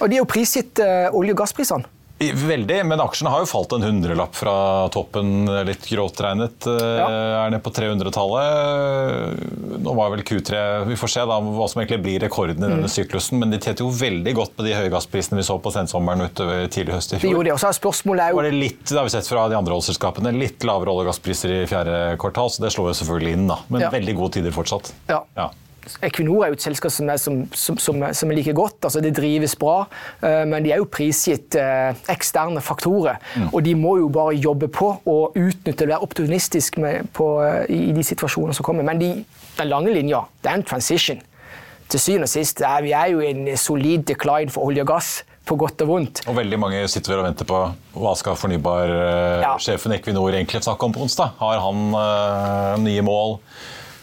Og 0.01 0.11
de 0.11 0.19
er 0.19 0.23
jo 0.25 0.29
prisgitt 0.29 0.83
uh, 0.83 1.09
olje- 1.15 1.37
og 1.37 1.45
gassprisene. 1.45 2.02
Veldig, 2.31 2.79
men 2.87 3.01
aksjene 3.03 3.33
har 3.33 3.43
jo 3.43 3.49
falt 3.51 3.73
en 3.77 3.85
hundrelapp 3.87 4.37
fra 4.37 4.55
toppen, 4.95 5.47
litt 5.67 5.87
gråtregnet. 5.91 6.67
Eh, 6.71 6.99
ja. 7.01 7.07
Er 7.43 7.53
nede 7.53 7.63
på 7.65 7.73
300-tallet. 7.75 9.43
Nå 9.83 9.95
var 9.99 10.13
vel 10.13 10.23
Q3 10.27 10.61
Vi 10.87 10.99
får 11.01 11.13
se 11.15 11.25
da 11.29 11.39
hva 11.43 11.67
som 11.71 11.83
egentlig 11.83 12.01
blir 12.05 12.23
rekorden 12.23 12.63
i 12.63 12.69
denne 12.69 12.87
mm. 12.87 12.93
syklusen, 12.93 13.41
men 13.43 13.55
de 13.55 13.61
tjente 13.63 13.85
jo 13.85 13.91
veldig 13.91 14.37
godt 14.39 14.55
med 14.59 14.69
de 14.69 14.77
høye 14.79 14.93
gassprisene 14.93 15.41
vi 15.41 15.47
så 15.47 15.59
på 15.63 15.73
sensommeren 15.75 16.29
utover 16.29 16.69
tidlig 16.73 16.97
høst 16.99 17.17
i 17.17 17.23
fjor. 17.23 17.37
Gjorde 17.37 17.51
det, 17.51 17.57
også 17.57 17.75
spørsmålet 17.81 18.27
er 18.27 18.35
jo... 18.35 18.41
Var 18.41 18.49
det 18.51 18.55
litt, 18.59 18.85
det 18.89 19.01
har 19.01 19.09
vi 19.09 19.15
sett 19.17 19.31
fra 19.31 19.49
de 19.51 19.59
andre 19.59 19.77
oljeselskapene, 19.79 20.35
litt 20.37 20.69
lavere 20.69 20.95
olje- 20.95 21.09
og 21.09 21.13
gasspriser 21.13 21.57
i 21.57 21.65
fjerde 21.71 21.99
kvartal, 22.23 22.53
så 22.53 22.67
det 22.67 22.73
slår 22.77 22.93
jo 22.93 22.99
selvfølgelig 23.03 23.37
inn, 23.39 23.51
da. 23.51 23.59
Men 23.73 23.87
ja. 23.87 23.93
veldig 23.93 24.17
gode 24.21 24.39
tider 24.39 24.55
fortsatt. 24.55 24.95
Ja. 25.11 25.23
ja. 25.39 25.51
Equinor 26.03 26.45
er 26.45 26.53
jo 26.53 26.57
et 26.57 26.65
selskap 26.65 26.93
som 26.95 27.11
er, 27.11 27.19
som, 27.21 27.41
som, 27.59 27.79
som, 27.81 28.05
som 28.15 28.31
er 28.31 28.39
like 28.39 28.55
godt. 28.57 28.79
altså 28.87 29.01
Det 29.03 29.15
drives 29.17 29.57
bra, 29.59 29.83
uh, 30.23 30.45
men 30.49 30.65
de 30.65 30.73
er 30.75 30.83
jo 30.83 30.89
prisgitt 30.91 31.57
uh, 31.59 31.91
eksterne 32.13 32.63
faktorer. 32.63 33.19
Mm. 33.37 33.49
Og 33.51 33.65
de 33.67 33.75
må 33.79 33.97
jo 33.99 34.09
bare 34.13 34.37
jobbe 34.39 34.71
på 34.73 34.93
og 35.03 35.39
utnytte 35.39 35.89
være 35.89 36.03
opportunistisk 36.05 36.79
med, 36.83 37.11
på, 37.15 37.35
uh, 37.43 37.65
i, 37.69 37.89
i, 37.91 37.97
de 37.97 38.07
situasjonene 38.07 38.55
som 38.57 38.67
kommer. 38.67 38.87
Men 38.87 39.03
de, 39.03 39.13
den 39.59 39.71
lange 39.71 39.95
linja, 39.95 40.23
det 40.43 40.53
er 40.53 40.61
en 40.61 40.67
transition. 40.71 41.21
Til 41.91 42.01
syvende 42.01 42.31
og 42.31 42.33
sist 42.33 42.63
er 42.65 42.87
vi 42.87 42.95
er 42.97 43.13
jo 43.13 43.21
en 43.27 43.45
solid 43.59 44.07
decline 44.09 44.53
for 44.55 44.71
olje 44.71 44.87
og 44.87 44.95
gass 44.95 45.13
på 45.45 45.59
godt 45.59 45.83
og 45.83 45.91
vondt. 45.91 46.23
Og 46.31 46.39
veldig 46.39 46.59
mange 46.63 46.81
sitter 46.89 47.19
og 47.19 47.27
venter 47.27 47.49
på 47.49 47.59
hva 47.99 48.13
skal 48.17 48.39
fornybarsjefen 48.39 49.93
ja. 49.93 49.99
Equinor 49.99 50.31
egentlig 50.31 50.63
snakke 50.63 50.87
om 50.87 50.95
på 50.95 51.03
onsdag. 51.03 51.35
Har 51.43 51.59
han 51.67 52.85
nye 52.87 53.03
mål? 53.05 53.41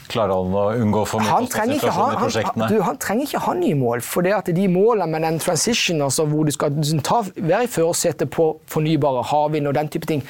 Klarer 0.10 0.34
han 0.34 0.56
å 0.58 0.66
unngå 0.74 1.04
for 1.06 1.22
mye 1.22 1.36
kostnadsinflasjon 1.46 2.16
i 2.16 2.20
prosjektene? 2.20 2.66
Han, 2.66 2.74
du, 2.74 2.82
han 2.88 2.98
trenger 3.02 3.28
ikke 3.28 3.44
ha 3.46 3.54
nye 3.60 3.78
mål. 3.78 4.02
For 4.06 4.26
det 4.26 4.34
at 4.40 4.50
de 4.58 4.66
målene 4.72 5.10
med 5.14 5.26
den 5.28 5.40
transition, 5.44 6.02
altså 6.02 6.26
hvor 6.30 6.50
du 6.50 6.54
skal 6.56 6.76
ta, 7.06 7.22
være 7.38 7.68
i 7.68 7.72
førersetet 7.72 8.32
på 8.34 8.52
fornybare 8.70 9.22
havvind 9.30 9.70
og 9.70 9.78
den 9.78 9.92
type 9.94 10.10
ting 10.10 10.26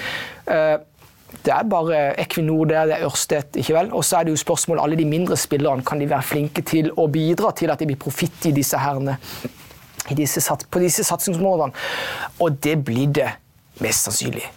uh, 0.52 0.78
det 1.46 1.54
er 1.54 1.64
bare 1.70 2.20
Equinor 2.20 2.66
der, 2.66 2.86
det 2.90 2.96
er 2.98 3.06
Ørsted. 3.06 3.56
ikke 3.56 3.74
vel? 3.74 3.92
Og 3.94 4.04
så 4.06 4.18
er 4.18 4.24
det 4.24 4.34
jo 4.34 4.42
spørsmål 4.42 4.80
alle 4.84 4.98
de 4.98 5.06
mindre 5.06 5.38
spillerne. 5.38 5.86
Kan 5.86 6.02
de 6.02 6.10
være 6.10 6.26
flinke 6.26 6.62
til 6.66 6.92
å 6.98 7.08
bidra 7.08 7.52
til 7.56 7.72
at 7.72 7.80
det 7.80 7.88
blir 7.92 8.00
profitt 8.02 8.50
i 8.50 8.52
disse 8.56 8.78
herrene, 8.82 9.18
i 10.10 10.18
disse, 10.18 10.42
på 10.42 10.82
disse 10.82 11.06
satsingsområdene? 11.06 11.74
Og 12.40 12.58
det 12.64 12.80
blir 12.86 13.14
det 13.14 13.30
mest 13.80 14.10
sannsynlig. 14.10 14.50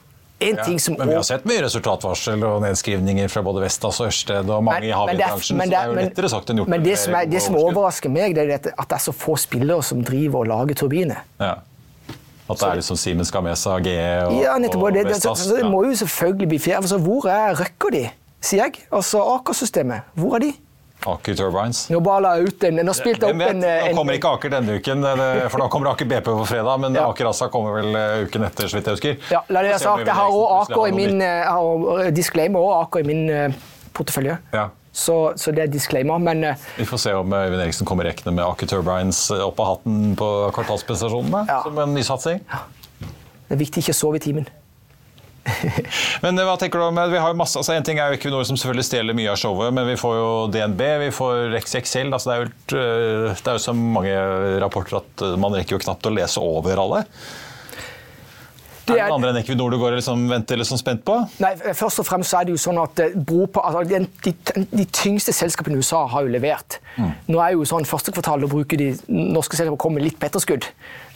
En 0.43 0.59
ja, 0.59 0.65
ting 0.67 0.79
som 0.83 0.97
men 0.99 1.11
vi 1.11 1.17
har 1.17 1.27
sett 1.27 1.45
mye 1.49 1.63
resultatvarsel 1.65 2.45
og 2.47 2.63
nedskrivninger 2.65 3.31
fra 3.33 3.43
både 3.47 3.65
Vestas 3.65 4.01
og 4.03 4.09
Ørsted 4.11 4.51
og 4.51 4.65
mange 4.67 4.83
men, 4.83 4.89
i 4.89 4.95
havvindbransjen. 4.97 5.61
så 5.61 5.69
det 5.71 5.79
er 5.81 5.91
jo 5.91 5.99
lettere 5.99 6.31
sagt 6.33 6.53
enn 6.53 6.63
gjort. 6.63 6.73
Men 6.73 6.87
det 6.87 6.97
som, 7.01 7.17
er, 7.19 7.29
det 7.31 7.43
som 7.45 7.59
overrasker 7.61 8.13
meg, 8.13 8.35
det 8.39 8.47
er 8.49 8.73
at 8.73 8.89
det 8.89 8.97
er 8.99 9.05
så 9.05 9.15
få 9.17 9.37
spillere 9.41 9.85
som 9.87 10.03
driver 10.07 10.43
og 10.43 10.51
lager 10.53 10.83
turbiner. 10.83 11.23
Ja. 11.43 11.59
At 12.51 12.59
det 12.59 12.69
er 12.69 12.81
liksom 12.81 12.99
Siemens 13.01 13.31
Gamesa, 13.33 13.79
GE 13.81 13.95
og, 14.27 14.35
ja, 14.43 14.57
nettopp, 14.61 14.89
og 14.89 14.97
det, 14.97 15.07
Vestas. 15.09 15.45
Så, 15.45 15.49
så 15.53 15.61
det 15.61 15.71
må 15.71 15.85
jo 15.87 15.95
selvfølgelig 16.03 16.51
bli 16.55 16.59
fjerde. 16.61 16.83
Altså, 16.85 16.99
hvor 17.01 17.29
er 17.31 17.57
Røkker 17.61 17.95
de, 17.95 18.03
sier 18.43 18.67
jeg? 18.67 18.83
Altså 18.93 19.23
Aker-systemet. 19.39 20.11
Hvor 20.19 20.37
er 20.37 20.47
de? 20.49 20.53
Aker 21.07 21.35
Turbines. 21.39 21.85
Nå 21.91 22.01
bare 22.05 22.35
ut 22.43 22.65
en, 22.69 22.81
nå 22.87 22.95
spilte 22.97 23.29
jeg 23.29 23.37
opp 23.37 23.45
en, 23.47 23.65
en, 23.65 23.89
Nå 23.93 23.97
kommer 23.99 24.19
ikke 24.19 24.35
Aker 24.37 24.53
denne 24.55 24.77
uken, 24.79 25.07
for 25.53 25.65
da 25.65 25.69
kommer 25.73 25.93
Aker 25.93 26.09
BP 26.11 26.29
på 26.29 26.47
fredag. 26.49 26.83
Men 26.85 26.99
ja. 26.99 27.07
Aker 27.11 27.31
Assa 27.31 27.49
kommer 27.53 27.79
vel 27.81 27.99
eh, 27.99 28.27
uken 28.27 28.47
etter, 28.49 28.71
så 28.71 28.79
vidt 28.79 28.91
jeg 28.91 28.99
husker. 28.99 29.19
Ja, 29.33 29.43
la 29.49 29.65
det 29.65 29.75
være 29.75 29.83
sagt, 29.85 30.05
jeg 30.07 30.19
har 30.19 30.37
også 30.37 30.77
Aker 30.77 30.87
i 30.91 30.95
min, 30.97 31.25
har 31.25 32.15
disclaimer 32.15 32.63
og 32.63 32.77
Aker 32.85 33.05
i 33.05 33.11
min 33.11 33.27
eh, 33.33 33.59
portefølje. 33.97 34.39
Ja. 34.55 34.69
Så, 34.93 35.17
så, 35.41 35.55
det 35.57 35.65
er 35.65 35.73
disclaimer, 35.73 36.21
men 36.21 36.45
Vi 36.77 36.85
får 36.85 37.01
se 37.01 37.15
om 37.17 37.33
Øyvind 37.33 37.63
Eriksen 37.65 37.89
kommer 37.89 38.05
rekkende 38.05 38.37
med 38.37 38.45
Aker 38.45 38.69
Turbines 38.69 39.25
opp 39.33 39.61
av 39.65 39.77
hatten 39.77 40.13
på 40.21 40.29
kvartalsprestasjonene 40.53 41.47
ja. 41.49 41.63
som 41.65 41.81
en 41.81 41.97
nysatsing. 41.97 42.43
Ja. 42.53 42.67
Det 43.49 43.57
er 43.57 43.65
viktig 43.67 43.83
ikke 43.85 43.97
å 43.97 44.03
sove 44.05 44.21
i 44.21 44.23
timen. 44.25 44.47
men 46.23 46.39
hva 46.39 46.55
tenker 46.61 46.79
du 46.79 46.87
om, 46.87 46.99
vi 47.11 47.19
har 47.19 47.35
masse, 47.35 47.59
altså 47.59 47.75
En 47.75 47.87
ting 47.87 47.99
er 47.99 48.13
jo 48.13 48.19
Equinor 48.19 48.45
som 48.47 48.59
selvfølgelig 48.59 48.87
stjeler 48.87 49.17
mye 49.19 49.33
av 49.33 49.41
showet, 49.41 49.75
men 49.75 49.89
vi 49.91 49.99
får 49.99 50.17
jo 50.19 50.29
DNB, 50.55 50.83
vi 51.07 51.13
får 51.15 51.57
XXL. 51.63 52.13
Altså 52.13 52.31
det, 52.31 52.35
er 52.35 52.43
jo, 52.43 52.83
øh, 52.83 53.31
det 53.35 53.51
er 53.51 53.59
jo 53.59 53.65
så 53.67 53.75
mange 53.77 54.15
rapporter 54.63 55.01
at 55.01 55.25
man 55.43 55.57
rekker 55.57 55.77
jo 55.77 55.83
knapt 55.83 56.07
å 56.07 56.15
lese 56.15 56.43
over 56.43 56.85
alle. 56.85 57.03
Det 58.93 59.01
er, 59.01 59.05
er 59.05 59.11
det 59.11 59.17
andre 59.17 59.31
enn 59.33 59.39
Equinor 59.41 59.73
du 59.73 59.79
går 59.81 59.97
liksom, 59.99 60.25
venter 60.31 60.61
liksom 60.61 60.81
spent 60.81 61.05
på? 61.07 61.17
Nei, 61.43 61.53
Først 61.79 62.03
og 62.03 62.09
fremst 62.09 62.35
er 62.37 62.49
det 62.49 62.55
jo 62.55 62.61
sånn 62.61 62.81
at 62.83 63.03
eh, 63.03 63.15
på, 63.17 63.63
altså, 63.63 63.83
de, 63.89 64.03
de, 64.25 64.65
de, 64.73 64.87
tyngste 64.93 65.35
selskapene 65.37 65.79
i 65.79 65.83
USA 65.83 66.05
har 66.13 66.27
jo 66.27 66.33
levert. 66.33 66.79
Mm. 66.97 67.13
Nå 67.33 67.41
er 67.43 67.55
jo 67.57 67.67
sånn 67.69 67.89
første 67.89 68.15
kvartal, 68.15 68.45
da 68.45 68.51
bruker 68.51 68.81
de 68.81 68.91
norske 69.09 69.57
selskapene 69.59 69.79
å 69.79 69.83
komme 69.83 70.03
litt 70.05 70.19
på 70.21 70.29
etterskudd. 70.29 70.69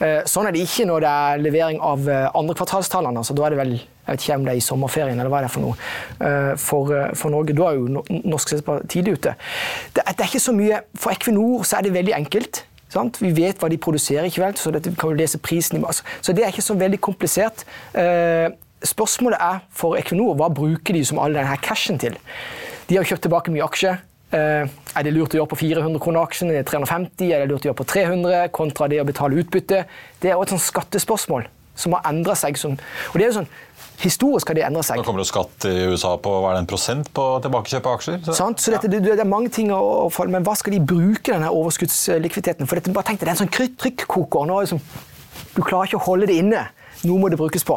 Eh, 0.03 0.23
sånn 0.29 0.49
er 0.49 0.57
det 0.57 0.65
ikke 0.67 0.89
når 0.89 1.05
det 1.05 1.12
er 1.27 1.45
levering 1.45 1.83
av 1.85 2.09
eh, 2.11 2.29
andre 2.33 2.57
kvartalstallene. 2.59 3.23
altså 3.23 3.37
Da 3.37 3.47
er 3.47 3.57
det 3.57 3.62
vel 3.62 3.77
jeg 3.77 4.15
vet 4.15 4.23
ikke 4.23 4.35
om 4.39 4.45
det 4.47 4.53
er 4.53 4.59
i 4.61 4.62
sommerferien 4.62 5.19
eller 5.19 5.33
hva 5.33 5.41
er 5.41 5.49
det 5.49 5.51
for 5.51 5.65
noe. 5.65 6.53
For, 6.62 6.93
for 7.19 7.35
Norge, 7.35 7.57
da 7.59 7.73
er 7.73 7.81
jo 7.81 8.05
norske 8.23 8.53
selskaper 8.53 8.85
tidlig 8.87 9.17
ute. 9.17 9.33
Det, 9.97 10.05
det 10.05 10.15
er 10.15 10.29
ikke 10.31 10.45
så 10.45 10.55
mye, 10.55 10.79
For 10.95 11.11
Equinor 11.11 11.67
så 11.67 11.81
er 11.81 11.89
det 11.89 11.97
veldig 11.97 12.15
enkelt. 12.15 12.61
Sant? 12.92 13.18
Vi 13.20 13.33
vet 13.35 13.59
hva 13.59 13.70
de 13.70 13.79
produserer, 13.83 14.29
ikke 14.29 14.44
vel? 14.44 14.59
så 14.61 14.70
dette 14.75 14.92
kan 14.94 15.11
vi 15.11 15.20
lese 15.20 15.40
prisen 15.42 15.79
i 15.79 15.83
masse. 15.83 16.07
Så 16.22 16.35
det 16.37 16.44
er 16.44 16.55
ikke 16.55 16.64
så 16.64 16.77
veldig 16.79 17.01
komplisert. 17.03 17.64
Eh, 17.99 18.49
spørsmålet 18.87 19.42
er 19.42 19.64
for 19.75 19.99
Equinor 19.99 20.37
hva 20.38 20.51
bruker 20.55 20.94
de 20.94 21.03
som 21.05 21.18
all 21.22 21.35
denne 21.35 21.57
cashen 21.64 21.99
til? 21.99 22.18
De 22.87 22.99
har 22.99 23.09
kjøpt 23.09 23.27
tilbake 23.27 23.55
mye 23.55 23.66
aksjer. 23.66 23.99
Eh, 24.37 24.70
er 24.96 25.07
det 25.07 25.14
lurt 25.14 25.35
å 25.35 25.40
gjøre 25.40 25.51
på 25.51 25.59
400 25.61 26.03
kroner 26.03 26.27
aksjen, 26.27 26.51
er 26.51 26.61
det 26.61 26.70
350, 26.70 27.33
er 27.33 27.42
det 27.42 27.51
lurt 27.51 27.66
å 27.66 27.70
gjøre 27.70 27.81
på 27.83 27.90
300 27.90 28.49
kontra 28.55 28.88
det 28.90 29.03
å 29.03 29.07
betale 29.07 29.38
utbytte? 29.42 29.85
Det 30.22 30.31
er 30.31 30.38
også 30.38 30.49
et 30.49 30.55
sånt 30.57 30.66
skattespørsmål 30.70 31.46
som 31.77 31.94
har 31.94 32.07
endra 32.09 32.35
seg. 32.38 32.57
Og 32.64 33.18
det 33.18 33.27
er 33.27 33.31
jo 33.31 33.38
sånn, 33.40 33.51
Historisk 34.03 34.51
har 34.51 34.59
det 34.59 34.65
endra 34.67 34.83
seg. 34.85 35.01
Nå 35.01 35.07
kommer 35.07 35.23
det 35.25 35.29
skatt 35.31 35.67
i 35.71 35.75
USA 35.89 36.15
på 36.21 36.31
hva 36.31 36.53
er 36.53 36.59
det, 36.59 36.65
en 36.65 36.71
prosent 36.71 37.11
på 37.17 37.27
tilbakekjøp 37.45 37.89
av 37.89 37.99
aksjer? 37.99 38.19
Så, 38.27 38.37
så 38.37 38.75
dette, 38.75 38.91
det, 38.93 39.01
det, 39.07 39.19
er 39.23 39.29
mange 39.29 39.53
ting 39.53 39.73
å, 39.73 39.81
å 40.07 40.27
Men 40.31 40.45
hva 40.47 40.57
skal 40.59 40.77
de 40.77 40.83
bruke 40.85 41.33
denne 41.33 41.49
overskuddslikviditeten 41.53 42.69
For 42.69 42.79
dette, 42.79 42.93
bare 42.95 43.09
tenk 43.09 43.23
deg, 43.23 43.31
Det 43.31 43.33
er 43.33 43.37
en 43.39 43.45
sånn 43.45 43.77
trykkoker. 43.81 44.53
Liksom, 44.53 44.83
du 45.57 45.63
klarer 45.63 45.89
ikke 45.89 46.03
å 46.03 46.07
holde 46.11 46.29
det 46.29 46.41
inne. 46.43 46.67
Noe 47.07 47.21
må 47.21 47.31
det 47.33 47.39
brukes 47.41 47.65
på. 47.67 47.77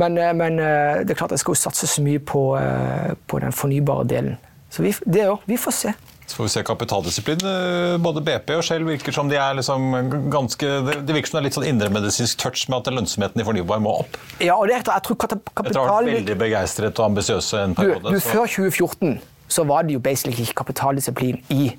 Men, 0.00 0.18
eh, 0.18 0.32
men 0.36 0.58
eh, 0.62 1.02
det 1.02 1.14
er 1.14 1.18
klart 1.18 1.34
jeg 1.34 1.42
skal 1.42 1.56
jo 1.56 1.62
satse 1.62 1.88
så 1.90 2.04
mye 2.04 2.22
på, 2.22 2.44
eh, 2.58 3.12
på 3.26 3.42
den 3.42 3.54
fornybare 3.54 4.06
delen. 4.08 4.38
Så 4.72 4.84
vi, 4.84 4.94
det 5.04 5.28
òg. 5.28 5.42
Vi 5.46 5.58
får 5.60 5.78
se. 5.78 5.94
Får 6.36 6.46
vi 6.46 6.52
se 6.54 6.62
kapitaldisiplin. 6.66 7.44
Eh, 7.46 7.96
både 8.02 8.22
BP 8.24 8.54
og 8.56 8.64
Shell 8.66 8.86
virker 8.86 9.14
som 9.14 9.28
de 9.30 9.36
er 9.40 9.58
liksom 9.58 9.92
ganske 10.32 10.70
Det 10.88 11.14
virker 11.14 11.30
som 11.30 11.38
det 11.38 11.42
er 11.42 11.46
litt 11.48 11.58
sånn 11.58 11.68
indremedisinsk 11.68 12.40
touch 12.40 12.64
med 12.72 12.80
at 12.80 12.92
lønnsomheten 12.94 13.42
i 13.42 13.46
fornybar 13.46 13.82
må 13.84 13.94
opp. 14.04 14.18
Ja, 14.40 14.56
og 14.56 14.68
det 14.70 14.78
er, 14.78 14.84
jeg 14.88 15.06
tror 15.08 15.20
kapital... 15.20 15.42
Etter 15.66 15.80
å 15.80 15.86
ha 15.88 16.00
vært 16.00 16.18
veldig 16.20 16.38
begeistret 16.40 17.00
og 17.02 17.10
ambisiøse 17.10 17.64
en 17.66 17.76
periode. 17.78 18.04
Du, 18.08 18.18
du, 18.18 18.24
før 18.24 18.46
2014 18.48 19.18
så 19.52 19.64
var 19.68 19.84
det 19.86 19.96
jo 19.96 20.02
basically 20.04 20.46
ikke 20.46 20.62
kapitaldisiplin 20.62 21.42
i 21.52 21.72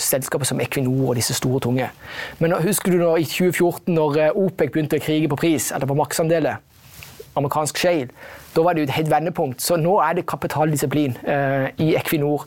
selskaper 0.00 0.48
som 0.48 0.60
Equinor 0.60 1.12
og 1.12 1.16
disse 1.18 1.34
store 1.36 1.60
tunge. 1.64 1.88
Men 2.40 2.56
husker 2.64 2.92
du 2.92 3.00
når, 3.00 3.22
i 3.22 3.28
2014, 3.28 3.94
når 3.94 4.20
OPEC 4.32 4.72
begynte 4.72 5.00
å 5.00 5.04
krige 5.04 5.30
på 5.32 5.38
pris, 5.40 5.70
eller 5.76 5.88
på 5.88 5.96
maksandeler, 5.98 6.60
amerikansk 7.36 7.78
shale, 7.78 8.08
da 8.54 8.64
var 8.66 8.74
det 8.74 8.84
jo 8.84 8.88
et 8.88 8.96
helt 8.96 9.10
vendepunkt. 9.12 9.62
Så 9.62 9.76
nå 9.80 9.96
er 10.02 10.18
det 10.18 10.28
kapitaldisiplin 10.28 11.16
eh, 11.22 11.68
i 11.82 11.92
Equinor 11.98 12.46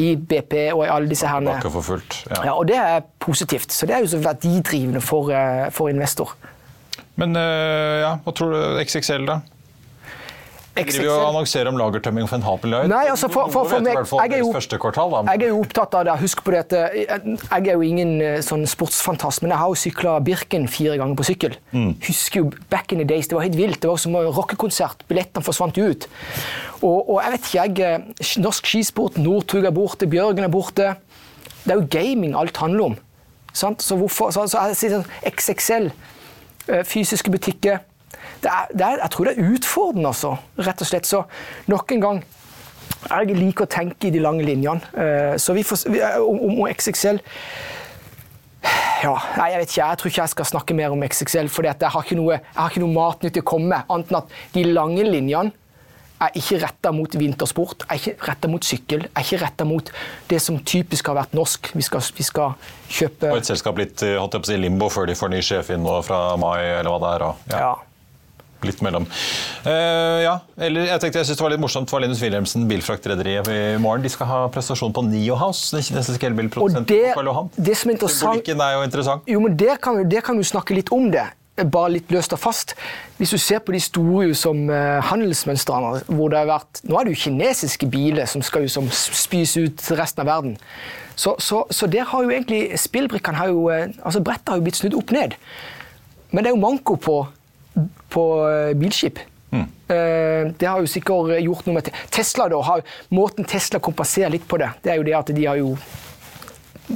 i 0.00 0.16
BP 0.16 0.54
og 0.72 0.84
i 0.86 0.90
alle 0.90 1.08
disse 1.10 1.28
her. 1.28 1.46
For 1.62 1.84
fullt, 1.84 2.20
ja. 2.30 2.40
ja. 2.48 2.56
Og 2.56 2.66
det 2.68 2.76
er 2.80 3.00
positivt. 3.22 3.72
Så 3.72 3.86
det 3.86 3.96
er 3.96 4.04
jo 4.04 4.10
så 4.10 4.18
verdidrivende 4.18 5.00
for, 5.00 5.30
eh, 5.30 5.70
for 5.74 5.88
investor. 5.92 6.34
Men 7.20 7.36
eh, 7.38 8.02
ja, 8.02 8.16
hva 8.24 8.34
tror 8.34 8.54
du 8.54 8.80
XXL, 8.82 9.26
da? 9.28 9.40
Driver 10.74 11.04
jo 11.06 11.12
og 11.14 11.28
annonserer 11.28 11.70
om 11.70 11.76
lagertømming 11.78 12.26
for 12.26 12.40
en 12.40 12.46
halv 12.46 12.64
milliard. 12.64 12.88
Nei, 12.90 13.04
altså 13.12 13.28
for, 13.30 13.50
for, 13.54 13.68
for 13.70 13.84
meg, 13.84 13.94
jeg 13.94 14.32
er, 14.34 14.42
jo, 14.42 14.78
kvartal, 14.82 15.14
jeg 15.28 15.44
er 15.46 15.52
jo 15.52 15.60
opptatt 15.62 15.94
av 15.94 16.08
det. 16.08 16.16
Husk 16.24 16.42
på 16.42 16.54
det 16.54 16.62
at 16.64 16.74
eh, 16.80 16.96
jeg 17.04 17.68
er 17.70 17.70
jo 17.70 17.84
ingen 17.86 18.14
sånn 18.42 18.66
sportsfantast, 18.66 19.44
men 19.44 19.54
jeg 19.54 19.62
har 19.62 19.70
jo 19.70 19.78
sykla 19.78 20.16
Birken 20.26 20.66
fire 20.70 20.98
ganger 20.98 21.20
på 21.20 21.28
sykkel. 21.30 21.54
Mm. 21.70 21.92
Husker 22.08 22.42
jo 22.42 22.50
back 22.74 22.90
in 22.90 23.04
the 23.04 23.06
days. 23.06 23.30
Det 23.30 23.38
var 23.38 23.46
helt 23.46 23.58
vilt. 23.58 23.80
Det 23.84 23.92
var 23.92 24.02
som 24.02 24.18
en 24.18 24.28
rockekonsert. 24.34 25.06
Billettene 25.10 25.46
forsvant 25.46 25.78
ut. 25.78 26.08
Og, 26.80 26.98
og, 26.98 27.16
jeg 27.22 27.36
vet 27.36 27.48
ikke, 27.48 27.62
jeg, 27.62 27.88
eh, 27.94 28.42
Norsk 28.42 28.74
skisport, 28.74 29.22
Northug 29.22 29.64
er 29.64 29.74
borte, 29.74 30.10
Bjørgen 30.10 30.46
er 30.48 30.52
borte. 30.52 30.90
Det 31.64 31.72
er 31.72 31.80
jo 31.80 31.88
gaming 31.90 32.34
alt 32.36 32.58
handler 32.60 32.90
om. 32.90 33.00
Sant? 33.54 33.82
Så 33.82 33.96
hvorfor 33.96 34.34
så, 34.34 34.48
så 34.50 34.66
jeg 34.68 34.78
sier 34.80 34.96
sånn 34.98 35.10
XXL, 35.30 35.90
eh, 36.66 36.86
fysiske 36.88 37.32
butikker 37.32 37.84
det 38.44 38.50
er, 38.52 38.72
det 38.72 38.86
er, 38.86 39.02
Jeg 39.02 39.14
tror 39.14 39.28
det 39.28 39.34
er 39.34 39.52
utfordrende, 39.54 40.14
altså. 40.14 40.32
Rett 40.58 40.82
og 40.84 40.90
slett. 40.90 41.08
Så 41.08 41.24
nok 41.70 41.92
en 41.92 42.02
gang 42.04 42.24
Jeg 43.04 43.36
liker 43.36 43.66
å 43.66 43.70
tenke 43.70 44.08
i 44.08 44.12
de 44.14 44.20
lange 44.24 44.44
linjene. 44.44 44.80
Eh, 44.96 45.34
så 45.40 45.52
vi 45.56 45.64
får, 45.66 45.86
om, 46.24 46.40
om 46.50 46.68
XXL 46.68 47.20
ja, 49.04 49.12
nei, 49.36 49.50
jeg 49.52 49.60
vet 49.60 49.72
ikke, 49.72 49.80
jeg 49.82 50.00
tror 50.00 50.10
ikke 50.10 50.22
jeg 50.22 50.32
skal 50.32 50.46
snakke 50.48 50.76
mer 50.78 50.94
om 50.94 51.02
XXL, 51.04 51.50
for 51.52 51.66
jeg 51.68 51.76
har 51.76 52.06
ikke 52.06 52.16
noe, 52.16 52.38
jeg 52.38 52.56
har 52.56 52.72
ikke 52.72 52.80
noe 52.80 52.94
matnyttig 52.94 53.42
å 53.44 53.48
komme 53.50 53.68
med. 53.74 53.90
Annet 53.92 54.12
enn 54.12 54.20
at 54.22 54.32
de 54.54 54.64
lange 54.70 55.04
linjene 55.04 55.52
er 56.24 56.36
ikke 56.38 56.60
retta 56.62 56.92
mot 56.94 57.16
vintersport, 57.18 57.84
er 57.90 57.98
ikke 57.98 58.28
retta 58.28 58.50
mot 58.50 58.64
sykkel, 58.64 59.06
er 59.10 59.26
ikke 59.26 59.40
retta 59.42 59.66
mot 59.68 59.90
det 60.30 60.38
som 60.42 60.56
typisk 60.64 61.10
har 61.10 61.18
vært 61.18 61.34
norsk. 61.36 61.72
Vi 61.74 61.84
skal, 61.84 62.04
vi 62.16 62.26
skal 62.26 62.54
kjøpe 62.88 63.32
Og 63.34 63.40
et 63.42 63.50
selskap 63.50 63.80
litt 63.82 64.04
eh, 64.06 64.16
holdt 64.20 64.38
jeg 64.38 64.44
på 64.44 64.48
å 64.48 64.52
si, 64.52 64.60
limbo 64.62 64.88
før 64.92 65.10
de 65.10 65.18
får 65.18 65.34
ny 65.34 65.42
sjef 65.44 65.74
inn 65.74 65.84
nå 65.84 65.98
fra 66.06 66.22
mai, 66.40 66.62
eller 66.78 66.94
hva 66.94 67.02
det 67.02 67.12
er. 67.16 67.26
Og, 67.28 67.50
ja. 67.52 67.60
ja. 67.66 67.74
Litt 68.64 68.80
mellom. 68.84 69.06
Uh, 69.66 70.24
ja, 70.24 70.34
eller 70.66 70.88
jeg 70.88 71.02
tenkte 71.02 71.22
jeg 71.22 71.30
synes 71.30 71.40
det 71.40 71.46
var 71.46 71.54
litt 71.54 71.62
morsomt 71.62 71.92
for 71.92 72.04
Linus 72.04 72.22
Wilhelmsen, 72.24 72.66
bilfraktrederiet 72.70 73.48
i 73.52 73.60
morgen. 73.82 74.04
De 74.04 74.12
skal 74.12 74.30
ha 74.30 74.40
prestasjon 74.54 74.94
på 74.96 75.04
Nio 75.06 75.38
House, 75.40 75.70
den 75.76 75.84
kinesiske 75.84 76.32
elbilprodusenten. 76.32 76.88
Det, 76.90 77.62
det 77.70 77.78
som 77.78 77.92
er 77.92 77.98
interessant, 77.98 78.52
er 78.54 78.76
jo 78.78 78.84
interessant. 78.88 79.30
Jo, 79.30 79.40
men 79.44 79.56
det 79.60 79.78
kan, 79.84 80.02
det 80.08 80.24
kan 80.26 80.38
vi 80.40 80.46
snakke 80.48 80.76
litt 80.76 80.92
om 80.94 81.10
det 81.12 81.28
bare 81.62 81.92
litt 81.94 82.10
løst 82.10 82.34
og 82.34 82.40
fast. 82.42 82.74
Hvis 83.18 83.30
du 83.30 83.38
ser 83.38 83.62
på 83.62 83.72
de 83.74 83.80
store 83.82 84.34
som 84.38 84.64
uh, 84.70 84.98
handelsmønstrene 85.06 86.02
hvor 86.08 86.32
det 86.32 86.40
har 86.40 86.50
vært, 86.50 86.82
Nå 86.82 86.98
er 86.98 87.06
det 87.06 87.14
jo 87.14 87.22
kinesiske 87.28 87.86
biler 87.90 88.26
som 88.26 88.42
skal 88.42 88.66
som 88.70 88.88
spys 88.90 89.56
ut 89.56 89.78
til 89.78 90.00
resten 90.00 90.24
av 90.24 90.32
verden. 90.32 90.58
Så, 91.14 91.36
så, 91.38 91.62
så 91.70 91.86
der 91.86 92.08
har 92.10 92.24
jo 92.24 92.32
egentlig 92.34 92.74
spillbrikkene 92.80 93.46
uh, 93.54 93.86
altså 94.02 94.20
Brettet 94.20 94.50
har 94.50 94.58
jo 94.58 94.66
blitt 94.66 94.80
snudd 94.80 94.98
opp 94.98 95.14
ned. 95.14 95.38
Men 96.32 96.42
det 96.42 96.50
er 96.50 96.56
jo 96.56 96.64
manko 96.64 96.98
på, 96.98 97.20
på 98.12 98.24
uh, 98.44 98.72
bilskip. 98.78 99.22
Mm. 99.54 99.68
Det 100.58 100.66
har 100.66 100.80
jo 100.82 100.88
sikkert 100.90 101.36
gjort 101.44 101.68
noe 101.68 101.76
med 101.76 101.88
Tesla. 102.10 102.48
da, 102.50 102.58
har, 102.66 102.80
Måten 103.14 103.46
Tesla 103.46 103.78
kompenserer 103.78 104.32
litt 104.34 104.48
på 104.50 104.58
det, 104.58 104.72
det 104.82 104.90
er 104.90 104.98
jo 104.98 105.04
det 105.06 105.14
at 105.14 105.30
de 105.36 105.44
har 105.46 105.60
jo 105.60 105.76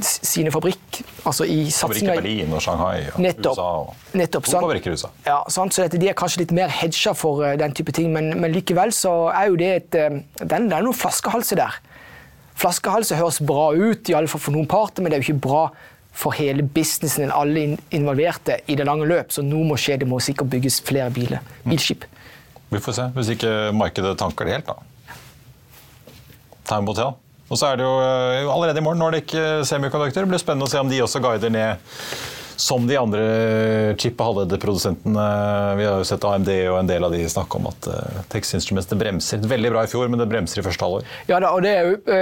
sine 0.05 0.51
fabrikk 0.53 0.99
altså 1.25 1.45
i 1.49 1.63
satsinga 1.73 2.13
i 2.13 2.19
Berlin 2.19 2.51
og 2.53 2.61
Shanghai 2.61 3.07
og 3.09 3.21
nettopp, 3.23 3.57
USA. 3.57 3.67
Og 3.81 4.17
nettopp, 4.19 4.49
fabrikker 4.51 4.91
i 4.91 4.97
USA. 4.99 5.09
Ja, 5.25 5.39
sant? 5.49 5.73
så 5.73 5.87
De 5.89 6.01
er 6.09 6.17
kanskje 6.17 6.43
litt 6.43 6.53
mer 6.55 6.69
hedga 6.73 7.15
for 7.17 7.41
uh, 7.45 7.53
den 7.57 7.73
type 7.77 7.93
ting, 7.95 8.11
men, 8.13 8.35
men, 8.37 8.53
likevel 8.53 8.93
så 8.95 9.31
er 9.33 9.49
jo 9.49 9.57
det 9.59 9.71
et 9.79 9.91
den, 9.95 10.25
Det 10.69 10.77
er 10.77 10.85
noen 10.85 10.97
flaskehalser 10.97 11.61
der. 11.63 11.79
Flaskehalser 12.59 13.17
høres 13.17 13.39
bra 13.41 13.69
ut, 13.73 14.09
i 14.09 14.15
alle 14.17 14.29
fall 14.29 14.43
for 14.43 14.55
noen 14.55 14.67
parter, 14.69 15.01
men 15.01 15.11
det 15.11 15.19
er 15.19 15.23
jo 15.23 15.31
ikke 15.31 15.47
bra 15.47 15.63
for 16.15 16.35
hele 16.35 16.65
businessen 16.65 17.29
og 17.29 17.45
alle 17.45 17.77
involverte 17.95 18.59
i 18.67 18.75
det 18.75 18.87
lange 18.87 19.07
løp. 19.07 19.31
Så 19.33 19.43
noe 19.45 19.67
må 19.67 19.77
skje. 19.79 19.99
Det 20.01 20.09
må 20.09 20.19
sikkert 20.23 20.51
bygges 20.51 20.81
flere 20.85 21.09
biler. 21.13 21.43
Mm. 21.63 21.73
Bilskip. 21.73 22.05
Vi 22.69 22.81
får 22.83 22.97
se, 22.97 23.07
hvis 23.15 23.31
ikke 23.33 23.53
markedet 23.73 24.17
tanker 24.19 24.45
det 24.45 24.59
helt, 24.59 24.69
da. 24.69 25.15
Time 26.69 26.85
will 26.85 26.97
tell. 26.97 27.15
Og 27.49 27.57
så 27.57 27.71
er 27.71 27.79
det 27.79 27.85
jo 27.87 27.93
eh, 28.03 28.45
allerede 28.45 28.77
i 28.77 28.85
morgen 28.85 29.01
Nordic 29.01 29.31
Semiconductor. 29.65 30.21
Det 30.21 30.29
blir 30.35 30.41
spennende 30.41 30.67
å 30.67 30.69
se 30.69 30.81
om 30.81 30.91
de 30.91 31.01
også 31.01 31.21
guider 31.23 31.49
ned 31.53 31.81
som 32.59 32.83
de 32.85 32.97
andre 32.99 33.23
chip- 33.97 34.19
og 34.19 34.33
halvlederprodusentene. 34.33 35.25
Vi 35.79 35.85
har 35.87 36.01
jo 36.01 36.05
sett 36.05 36.25
AMD 36.27 36.49
og 36.67 36.75
en 36.81 36.89
del 36.89 37.07
av 37.07 37.15
de 37.15 37.21
snakke 37.31 37.55
om 37.55 37.69
at 37.71 37.87
uh, 37.87 38.17
Tex 38.29 38.51
Instruments 38.57 38.89
det 38.91 38.97
bremser. 38.99 39.45
Veldig 39.47 39.71
bra 39.71 39.85
i 39.87 39.89
fjor, 39.89 40.09
men 40.11 40.19
det 40.19 40.27
bremser 40.29 40.59
i 40.59 40.65
første 40.65 40.83
halvår. 40.83 41.07
Ja, 41.31 41.39
og 41.39 41.63
det 41.63 41.71
er 41.71 41.87
jo, 41.87 42.17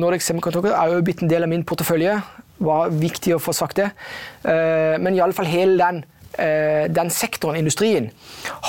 Nordic 0.00 0.24
Semiconductor 0.24 0.72
er 0.72 0.94
jo 0.96 1.04
blitt 1.04 1.20
en 1.20 1.30
del 1.30 1.44
av 1.44 1.52
min 1.52 1.66
portefølje. 1.68 2.16
Var 2.62 2.96
viktig 2.96 3.36
å 3.36 3.42
få 3.42 3.54
sagt 3.56 3.80
det. 3.82 3.92
Uh, 4.46 4.98
men 5.02 5.16
iallfall 5.18 5.50
hele 5.50 5.78
den 5.80 6.04
Eh, 6.32 6.88
den 6.88 7.10
sektoren, 7.10 7.58
industrien, 7.60 8.06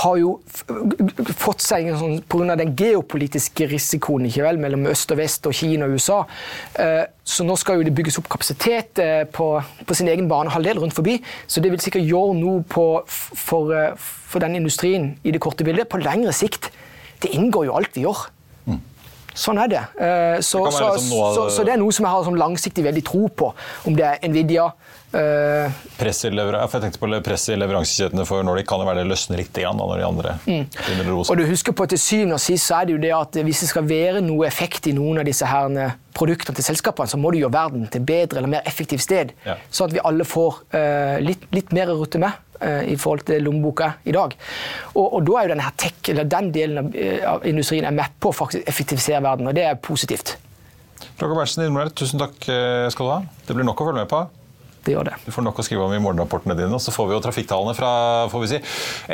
har 0.04 0.18
jo 0.20 0.34
fått 1.40 1.64
seg 1.64 1.88
en 1.88 2.00
sånn 2.00 2.18
Pga. 2.28 2.58
den 2.60 2.74
geopolitiske 2.76 3.70
risikoen 3.72 4.28
ikke 4.28 4.44
vel, 4.44 4.60
mellom 4.60 4.90
øst 4.92 5.14
og 5.16 5.22
vest 5.22 5.48
og 5.48 5.56
Kina 5.56 5.88
og 5.88 5.96
USA. 5.96 6.20
Eh, 6.76 7.06
så 7.24 7.48
nå 7.48 7.56
skal 7.56 7.80
jo 7.80 7.88
det 7.88 7.96
bygges 7.96 8.20
opp 8.20 8.28
kapasitet 8.36 9.00
eh, 9.00 9.24
på, 9.24 9.48
på 9.88 9.96
sin 9.96 10.12
egen 10.12 10.28
banehalvdel 10.28 10.84
rundt 10.84 10.98
forbi. 10.98 11.22
Så 11.48 11.64
det 11.64 11.72
vil 11.72 11.84
sikkert 11.84 12.04
gjøre 12.04 12.36
noe 12.42 12.68
på, 12.68 12.88
for, 13.08 13.72
for 13.96 14.44
den 14.44 14.60
industrien 14.60 15.14
i 15.24 15.32
det 15.32 15.42
korte 15.44 15.64
bildet. 15.64 15.88
På 15.88 16.04
lengre 16.04 16.36
sikt. 16.36 16.68
Det 17.24 17.32
inngår 17.32 17.70
jo 17.70 17.78
alt 17.80 17.96
vi 17.96 18.04
gjør. 18.04 18.28
Sånn 19.34 19.60
er 19.64 19.72
det. 19.72 19.84
Så 20.46 20.62
det, 20.66 20.74
så, 20.76 20.90
noe... 21.10 21.30
så, 21.36 21.48
så 21.56 21.66
det, 21.66 21.76
er 21.76 21.82
noe 21.82 21.94
som 21.96 22.06
jeg 22.06 22.16
har 22.16 22.26
som 22.28 22.38
langsiktig 22.38 22.86
veldig 22.86 23.06
tro 23.08 23.28
på. 23.34 23.54
Om 23.90 23.98
det 23.98 24.06
er 24.10 24.28
Nvidia, 24.30 24.68
Uh, 25.14 25.70
press, 25.98 26.26
i 26.26 26.30
press 27.22 27.44
i 27.54 27.56
leveransekjedene 27.56 28.24
for 28.26 28.42
Nordic 28.42 28.66
kan 28.66 28.82
jo 28.82 28.88
være 28.88 29.04
det 29.04 29.12
løsner 29.12 29.38
litt 29.44 29.60
igjen 29.62 29.78
når 29.78 29.92
de 30.00 30.06
andre 30.08 30.32
mm. 30.42 31.20
Og 31.20 31.38
du 31.38 31.44
husker 31.46 31.76
på 31.78 31.86
til 31.92 32.02
syvende 32.02 32.40
og 32.40 32.42
sist 32.42 32.66
så 32.66 32.80
er 32.80 32.88
det 32.90 32.96
jo 32.96 33.02
det 33.04 33.12
at 33.14 33.38
hvis 33.46 33.62
det 33.62 33.70
skal 33.70 33.86
være 33.86 34.24
noe 34.26 34.48
effekt 34.50 34.90
i 34.90 34.96
noen 34.98 35.22
av 35.22 35.28
disse 35.30 35.46
her 35.46 35.94
produktene 36.18 36.58
til 36.58 36.66
selskapene, 36.66 37.10
så 37.10 37.20
må 37.22 37.30
du 37.30 37.38
gjøre 37.44 37.54
verden 37.54 37.86
til 37.94 38.02
bedre 38.10 38.42
eller 38.42 38.56
mer 38.56 38.66
effektivt 38.70 39.06
sted. 39.06 39.36
Ja. 39.46 39.60
Sånn 39.70 39.92
at 39.92 39.96
vi 40.00 40.02
alle 40.02 40.26
får 40.26 40.60
uh, 40.74 41.22
litt, 41.22 41.46
litt, 41.54 41.70
mer 41.78 41.94
å 41.94 42.00
rutte 42.02 42.22
med. 42.22 42.42
Uh, 42.64 42.84
i 42.90 42.98
forhold 43.00 43.26
til 43.28 43.44
lommeboka 43.46 43.92
i 44.10 44.16
dag. 44.16 44.36
Og, 44.96 45.06
og 45.06 45.20
da 45.28 45.40
er 45.40 45.48
jo 45.48 45.54
denne 45.56 45.68
her 45.68 45.76
tech, 45.86 46.00
eller 46.14 46.30
den 46.32 46.52
delen 46.56 46.84
av, 46.84 47.02
av 47.34 47.50
industrien 47.50 47.88
er 47.90 47.96
med 47.96 48.20
på 48.20 48.32
å 48.32 48.38
faktisk 48.44 48.70
effektivisere 48.70 49.24
verden, 49.24 49.52
og 49.52 49.58
det 49.58 49.68
er 49.68 49.82
positivt. 49.82 50.38
Roger 51.20 51.36
Berntsen, 51.36 51.84
tusen 51.96 52.22
takk 52.22 52.40
skal 52.42 53.06
du 53.06 53.12
ha. 53.12 53.20
Det 53.48 53.56
blir 53.56 53.68
nok 53.68 53.84
å 53.84 53.90
følge 53.90 54.06
med 54.06 54.10
på 54.12 54.24
det 54.84 54.96
gjør 54.96 55.08
det. 55.08 55.16
Du 55.26 55.32
får 55.32 55.46
nok 55.46 55.60
å 55.62 55.66
skrive 55.66 55.86
om 55.86 55.94
i 55.96 56.02
morgenrapportene 56.04 56.56
dine. 56.58 56.74
og 56.76 56.82
Så 56.84 56.94
får 56.94 57.10
vi 57.10 57.16
jo 57.16 57.24
trafikktallene 57.24 57.76
fra 57.78 57.92
får 58.32 58.44
vi 58.44 58.52
si, 58.52 58.62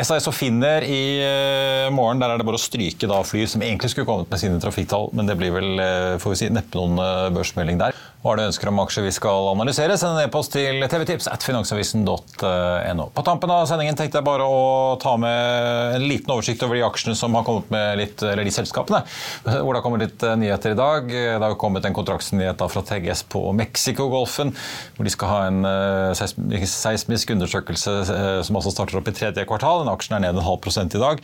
SAS 0.02 0.30
og 0.30 0.36
Finner 0.36 0.86
i 0.86 1.02
uh, 1.22 1.90
morgen. 1.94 2.22
Der 2.22 2.34
er 2.34 2.42
det 2.42 2.48
bare 2.48 2.60
å 2.60 2.62
stryke 2.62 3.10
da 3.10 3.22
fly 3.26 3.46
som 3.50 3.64
egentlig 3.66 3.94
skulle 3.94 4.10
kommet 4.10 4.32
med 4.32 4.42
sine 4.42 4.62
trafikktall, 4.62 5.12
men 5.18 5.30
det 5.30 5.38
blir 5.40 5.54
vel 5.56 5.76
uh, 5.78 6.20
får 6.22 6.36
vi 6.36 6.42
si, 6.44 6.54
neppe 6.54 6.80
noen 6.80 7.02
uh, 7.02 7.28
børsmelding 7.36 7.82
der. 7.82 7.98
Hva 8.20 8.34
er 8.34 8.42
det 8.42 8.50
ønsker 8.50 8.68
om 8.68 8.82
aksjer 8.84 9.06
vi 9.06 9.14
skal 9.16 9.46
analysere, 9.54 9.96
send 9.96 10.18
en 10.18 10.26
e-post 10.26 10.52
til 10.52 10.84
tvtips 10.92 11.30
at 11.32 11.46
finansavisen.no. 11.48 13.06
På 13.16 13.24
tampen 13.24 13.54
av 13.56 13.64
sendingen 13.70 13.96
tenkte 13.96 14.20
jeg 14.20 14.28
bare 14.28 14.44
å 14.44 14.98
ta 15.00 15.14
med 15.22 15.96
en 15.96 16.04
liten 16.04 16.34
oversikt 16.36 16.66
over 16.66 16.76
de 16.76 16.84
aksjene 16.84 17.16
som 17.16 17.38
har 17.38 17.46
kommet 17.48 17.72
med 17.72 18.02
litt, 18.02 18.20
eller 18.20 18.44
de 18.44 18.52
selskapene 18.52 19.06
hvor 19.46 19.72
det 19.72 19.80
har 19.80 19.86
kommet 19.86 20.04
litt 20.04 20.26
nyheter 20.42 20.76
i 20.76 20.80
dag. 20.80 21.08
Det 21.08 21.40
har 21.46 21.56
kommet 21.62 21.88
en 21.88 21.96
kontraktsnyhet 21.96 22.60
fra 22.60 22.84
TGS 22.92 23.24
på 23.32 23.46
Mexicogolfen, 23.56 24.52
hvor 24.98 25.08
de 25.08 25.16
skal 25.16 25.32
ha 25.32 25.40
en 25.48 25.59
uh, 25.68 26.66
seismisk 26.68 27.34
undersøkelse 27.36 27.96
uh, 28.10 28.42
som 28.46 28.60
også 28.60 28.74
starter 28.76 29.00
opp 29.00 29.10
i 29.12 29.16
tredje 29.16 29.46
kvartal. 29.50 29.84
Den 29.84 29.94
aksjen 29.94 30.18
er 30.18 30.26
ned 30.28 30.40
en 30.40 30.48
halv 30.48 30.62
prosent 30.64 30.96
i 30.96 31.02
dag. 31.02 31.24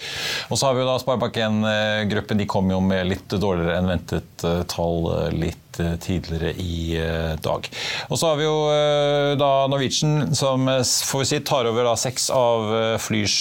Og 0.49 0.57
så 0.59 0.69
har 0.69 0.77
vi 0.77 0.83
jo 0.83 0.89
da 0.89 0.97
Sparebank1-gruppen. 1.01 2.41
De 2.41 2.49
kom 2.49 2.71
jo 2.73 2.81
med 2.83 3.11
litt 3.11 3.35
dårligere 3.35 3.79
enn 3.79 3.93
ventet 3.95 4.47
tall 4.71 5.09
litt 5.35 5.61
Eh, 5.79 5.95
tidligere 5.99 6.53
i 6.61 6.95
eh, 6.97 7.35
dag. 7.43 7.67
Og 8.09 8.19
så 8.19 8.29
har 8.29 8.39
vi 8.39 8.45
jo 8.45 8.55
eh, 8.71 9.33
da 9.39 9.49
Norwegian, 9.71 10.33
som 10.37 10.69
får 10.69 11.23
vi 11.23 11.27
si, 11.29 11.39
tar 11.43 11.67
over 11.67 11.87
da 11.87 11.95
seks 11.99 12.29
av 12.33 12.71
Flyrs 13.03 13.37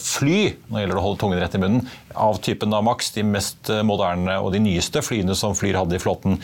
fly. 0.00 0.38
Nå 0.68 0.82
gjelder 0.82 0.96
det 0.96 1.00
å 1.00 1.06
holde 1.06 1.20
tungen 1.22 1.40
rett 1.40 1.56
i 1.56 1.62
munnen 1.62 1.86
av 2.16 2.40
typen 2.44 2.72
da 2.72 2.82
Max, 2.84 3.10
de 3.16 3.24
mest 3.26 3.70
moderne 3.84 4.38
og 4.40 4.52
de 4.54 4.60
nyeste 4.64 5.02
flyene 5.04 5.36
som 5.36 5.56
Flyr 5.56 5.76
hadde 5.80 5.98
i 5.98 6.02
flåten 6.02 6.38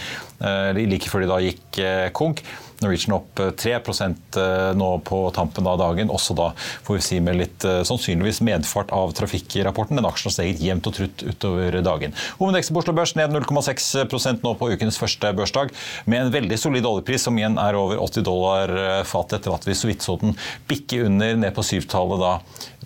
like 0.76 1.08
før 1.08 1.24
de 1.24 1.30
da 1.30 1.38
gikk 1.44 1.80
konk. 2.16 2.42
Norwegian 2.82 3.16
opp 3.16 3.40
3 3.58 3.72
eh, 3.72 4.02
eh, 4.42 4.70
nå 4.78 4.88
på 5.06 5.20
tampen 5.34 5.66
av 5.66 5.78
dagen. 5.80 6.10
Også 6.12 6.36
da 6.38 6.50
får 6.86 6.98
vi 6.98 7.04
si 7.06 7.20
med 7.24 7.38
litt 7.40 7.66
eh, 7.68 7.82
sannsynligvis 7.86 8.42
medfart 8.46 8.92
av 8.94 9.14
trafikkrapporten. 9.18 9.98
Men 9.98 10.08
aksjen 10.08 10.30
har 10.30 10.36
steget 10.36 10.64
jevnt 10.64 10.88
og 10.90 10.96
trutt 10.98 11.24
utover 11.26 11.78
dagen. 11.84 12.16
Hovedindeksen 12.40 12.76
på 12.76 12.82
Oslo 12.84 12.96
Børs 12.96 13.14
ned 13.18 13.34
0,6% 13.34 14.44
nå 14.44 14.54
på 14.58 14.72
ukens 14.74 15.00
første 15.00 15.32
børsdag, 15.36 15.72
med 16.10 16.26
en 16.26 16.34
veldig 16.34 16.58
solid 16.60 16.86
oljepris 16.88 17.26
som 17.28 17.38
igjen 17.38 17.58
er 17.60 17.78
over 17.78 18.00
80 18.02 18.26
dollar 18.26 18.76
fatet 19.08 19.40
etter 19.40 19.54
at 19.54 19.66
vi 19.66 19.76
så 19.76 19.88
vidt 19.88 20.04
så 20.04 20.18
den 20.20 20.36
bikke 20.70 21.04
under 21.06 21.36
ned 21.38 21.54
på 21.56 21.64
syvtallet 21.66 22.22
da 22.22 22.36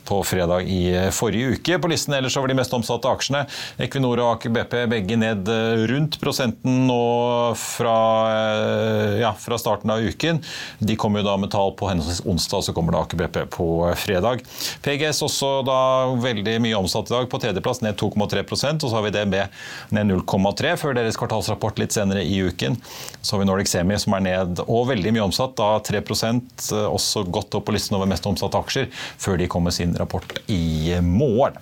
på 0.06 0.22
fredag 0.24 0.68
i 0.70 0.94
eh, 0.94 1.10
forrige 1.14 1.56
uke. 1.56 1.78
På 1.82 1.90
listen 1.90 2.14
ellers 2.14 2.36
over 2.38 2.50
de 2.50 2.56
mest 2.58 2.74
omsatte 2.76 3.10
aksjene. 3.10 3.44
Equinor 3.82 4.20
og 4.22 4.30
Aker 4.36 4.52
BP 4.54 4.76
begge 4.92 5.18
ned 5.18 5.48
eh, 5.50 5.82
rundt 5.90 6.18
prosenten 6.22 6.84
nå 6.88 7.00
fra, 7.58 7.96
eh, 8.30 9.16
ja, 9.22 9.32
fra 9.38 9.58
starten 9.60 9.90
av 9.92 10.04
uken. 10.04 10.40
De 10.78 10.96
kommer 11.00 11.22
jo 11.22 11.28
da 11.28 11.36
med 11.40 11.52
tall 11.54 11.74
på 11.78 11.90
henholdsvis 11.90 12.24
onsdag, 12.28 12.66
så 12.68 12.76
kommer 12.76 12.94
da 12.94 13.02
Aker 13.04 13.20
BP 13.24 13.40
på 13.56 13.68
fredag. 13.98 14.44
PGS 14.86 15.24
også 15.26 15.50
da 15.66 15.80
veldig 16.22 16.58
mye 16.64 16.78
omsatt 16.78 17.10
i 17.10 17.16
dag. 17.16 17.28
På 17.32 17.42
tredjeplass 17.42 17.82
ned 17.84 17.98
2,3% 18.00 18.86
og 18.86 18.90
så 18.90 18.94
har 18.98 19.06
vi 19.06 19.14
DNB 19.14 19.36
ned 19.96 20.14
0,3 20.14 20.76
før 20.80 20.96
deres 20.96 21.18
kvartalsrapport 21.18 21.82
litt 21.82 21.96
senere 21.96 22.22
i 22.22 22.38
uken. 22.46 22.78
Så 23.20 23.34
har 23.34 23.42
vi 23.42 23.50
Nordic 23.50 23.72
Semi 23.72 23.98
som 24.00 24.14
er 24.16 24.26
ned 24.28 24.62
og 24.66 24.86
veldig 24.92 25.14
mye 25.16 25.26
omsatt, 25.26 25.56
da 25.58 25.76
3% 25.82 26.70
også 26.86 27.26
godt 27.32 27.58
opp 27.58 27.66
på 27.66 27.74
listen 27.74 27.98
over 27.98 28.08
mest 28.10 28.26
omsatte 28.28 28.60
aksjer 28.60 28.90
før 28.92 29.40
de 29.40 29.48
kommer 29.50 29.74
sin 29.74 29.95
rapport 30.00 30.38
i 30.46 30.94
morgen. 31.02 31.58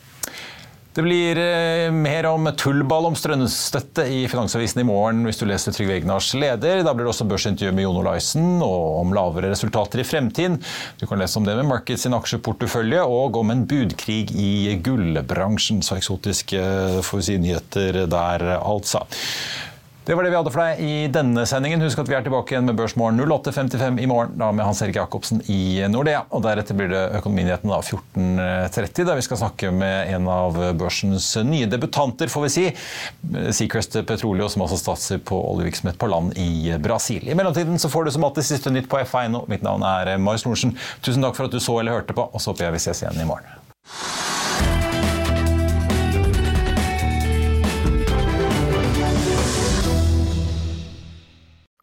Det 0.95 1.03
blir 1.03 1.39
eh, 1.39 1.91
mer 1.91 2.27
om 2.31 2.47
tullball 2.55 3.09
om 3.09 3.17
strømstøtte 3.19 4.05
i 4.15 4.21
Finansavisen 4.31 4.79
i 4.79 4.87
morgen 4.87 5.25
hvis 5.27 5.41
du 5.41 5.43
leser 5.51 5.75
Trygve 5.75 5.97
Egnars 5.97 6.29
leder. 6.39 6.85
Da 6.87 6.93
blir 6.95 7.09
det 7.09 7.11
også 7.11 7.27
børsintervju 7.27 7.73
med 7.75 7.83
Jon 7.83 7.99
Olaisen 7.99 8.47
og 8.63 9.01
om 9.01 9.17
lavere 9.17 9.51
resultater 9.51 9.99
i 9.99 10.07
fremtiden. 10.07 10.61
Du 11.01 11.09
kan 11.11 11.19
lese 11.19 11.41
om 11.41 11.49
det 11.49 11.57
med 11.59 11.67
Markets 11.67 12.07
sin 12.07 12.15
aksjeportefølje 12.15 13.03
og 13.11 13.41
om 13.43 13.51
en 13.51 13.67
budkrig 13.67 14.31
i 14.39 14.79
gullbransjen. 14.87 15.83
Så 15.83 15.99
eksotiske 15.99 16.63
får 17.03 17.25
vi 17.25 17.27
si, 17.27 17.41
nyheter 17.43 18.05
der, 18.07 18.49
altså. 18.61 19.03
Det 20.05 20.15
var 20.15 20.27
det 20.27 20.31
vi 20.35 20.37
hadde 20.37 20.51
for 20.53 20.61
deg 20.61 20.81
i 20.85 20.95
denne 21.09 21.47
sendingen. 21.49 21.81
Husk 21.81 22.03
at 22.03 22.11
vi 22.11 22.17
er 22.19 22.25
tilbake 22.27 22.53
igjen 22.53 22.67
med 22.69 22.77
Børsmorgen 22.77 23.23
08.55 23.25 24.03
i 24.05 24.09
morgen, 24.11 24.35
da 24.37 24.51
med 24.53 24.67
Hans 24.67 24.83
Erik 24.85 24.99
Jacobsen 24.99 25.41
i 25.49 25.81
Nordea. 25.89 26.27
Og 26.29 26.43
deretter 26.45 26.77
blir 26.77 26.91
det 26.93 27.01
Økonominyheten 27.23 27.73
14.30, 27.73 29.07
der 29.09 29.17
vi 29.17 29.25
skal 29.25 29.41
snakke 29.41 29.71
med 29.73 30.13
en 30.13 30.29
av 30.29 30.59
børsens 30.77 31.31
nye 31.49 31.71
debutanter, 31.73 32.29
får 32.29 32.45
vi 32.45 32.53
si. 32.53 32.67
Seacrest 33.57 33.97
Petroleo, 34.05 34.51
som 34.53 34.67
også 34.67 34.83
statser 34.83 35.25
på 35.25 35.41
oljevirksomhet 35.55 35.97
på 35.97 36.11
land 36.13 36.37
i 36.37 36.77
Brasil. 36.85 37.25
I 37.25 37.39
mellomtiden 37.39 37.81
så 37.81 37.89
får 37.89 38.05
du 38.05 38.13
som 38.19 38.29
alltid 38.29 38.51
siste 38.51 38.75
nytt 38.75 38.91
på 38.93 39.01
F1. 39.07 39.41
Mitt 39.49 39.65
navn 39.65 39.89
er 39.89 40.19
Marius 40.21 40.45
Lorentzen. 40.45 40.77
Tusen 41.01 41.25
takk 41.25 41.41
for 41.41 41.49
at 41.49 41.57
du 41.57 41.65
så 41.65 41.81
eller 41.81 41.97
hørte 41.97 42.13
på, 42.13 42.29
og 42.29 42.45
så 42.45 42.53
håper 42.53 42.69
jeg 42.69 42.77
vi 42.77 42.85
ses 42.91 43.01
igjen 43.07 43.25
i 43.25 43.29
morgen. 43.33 43.57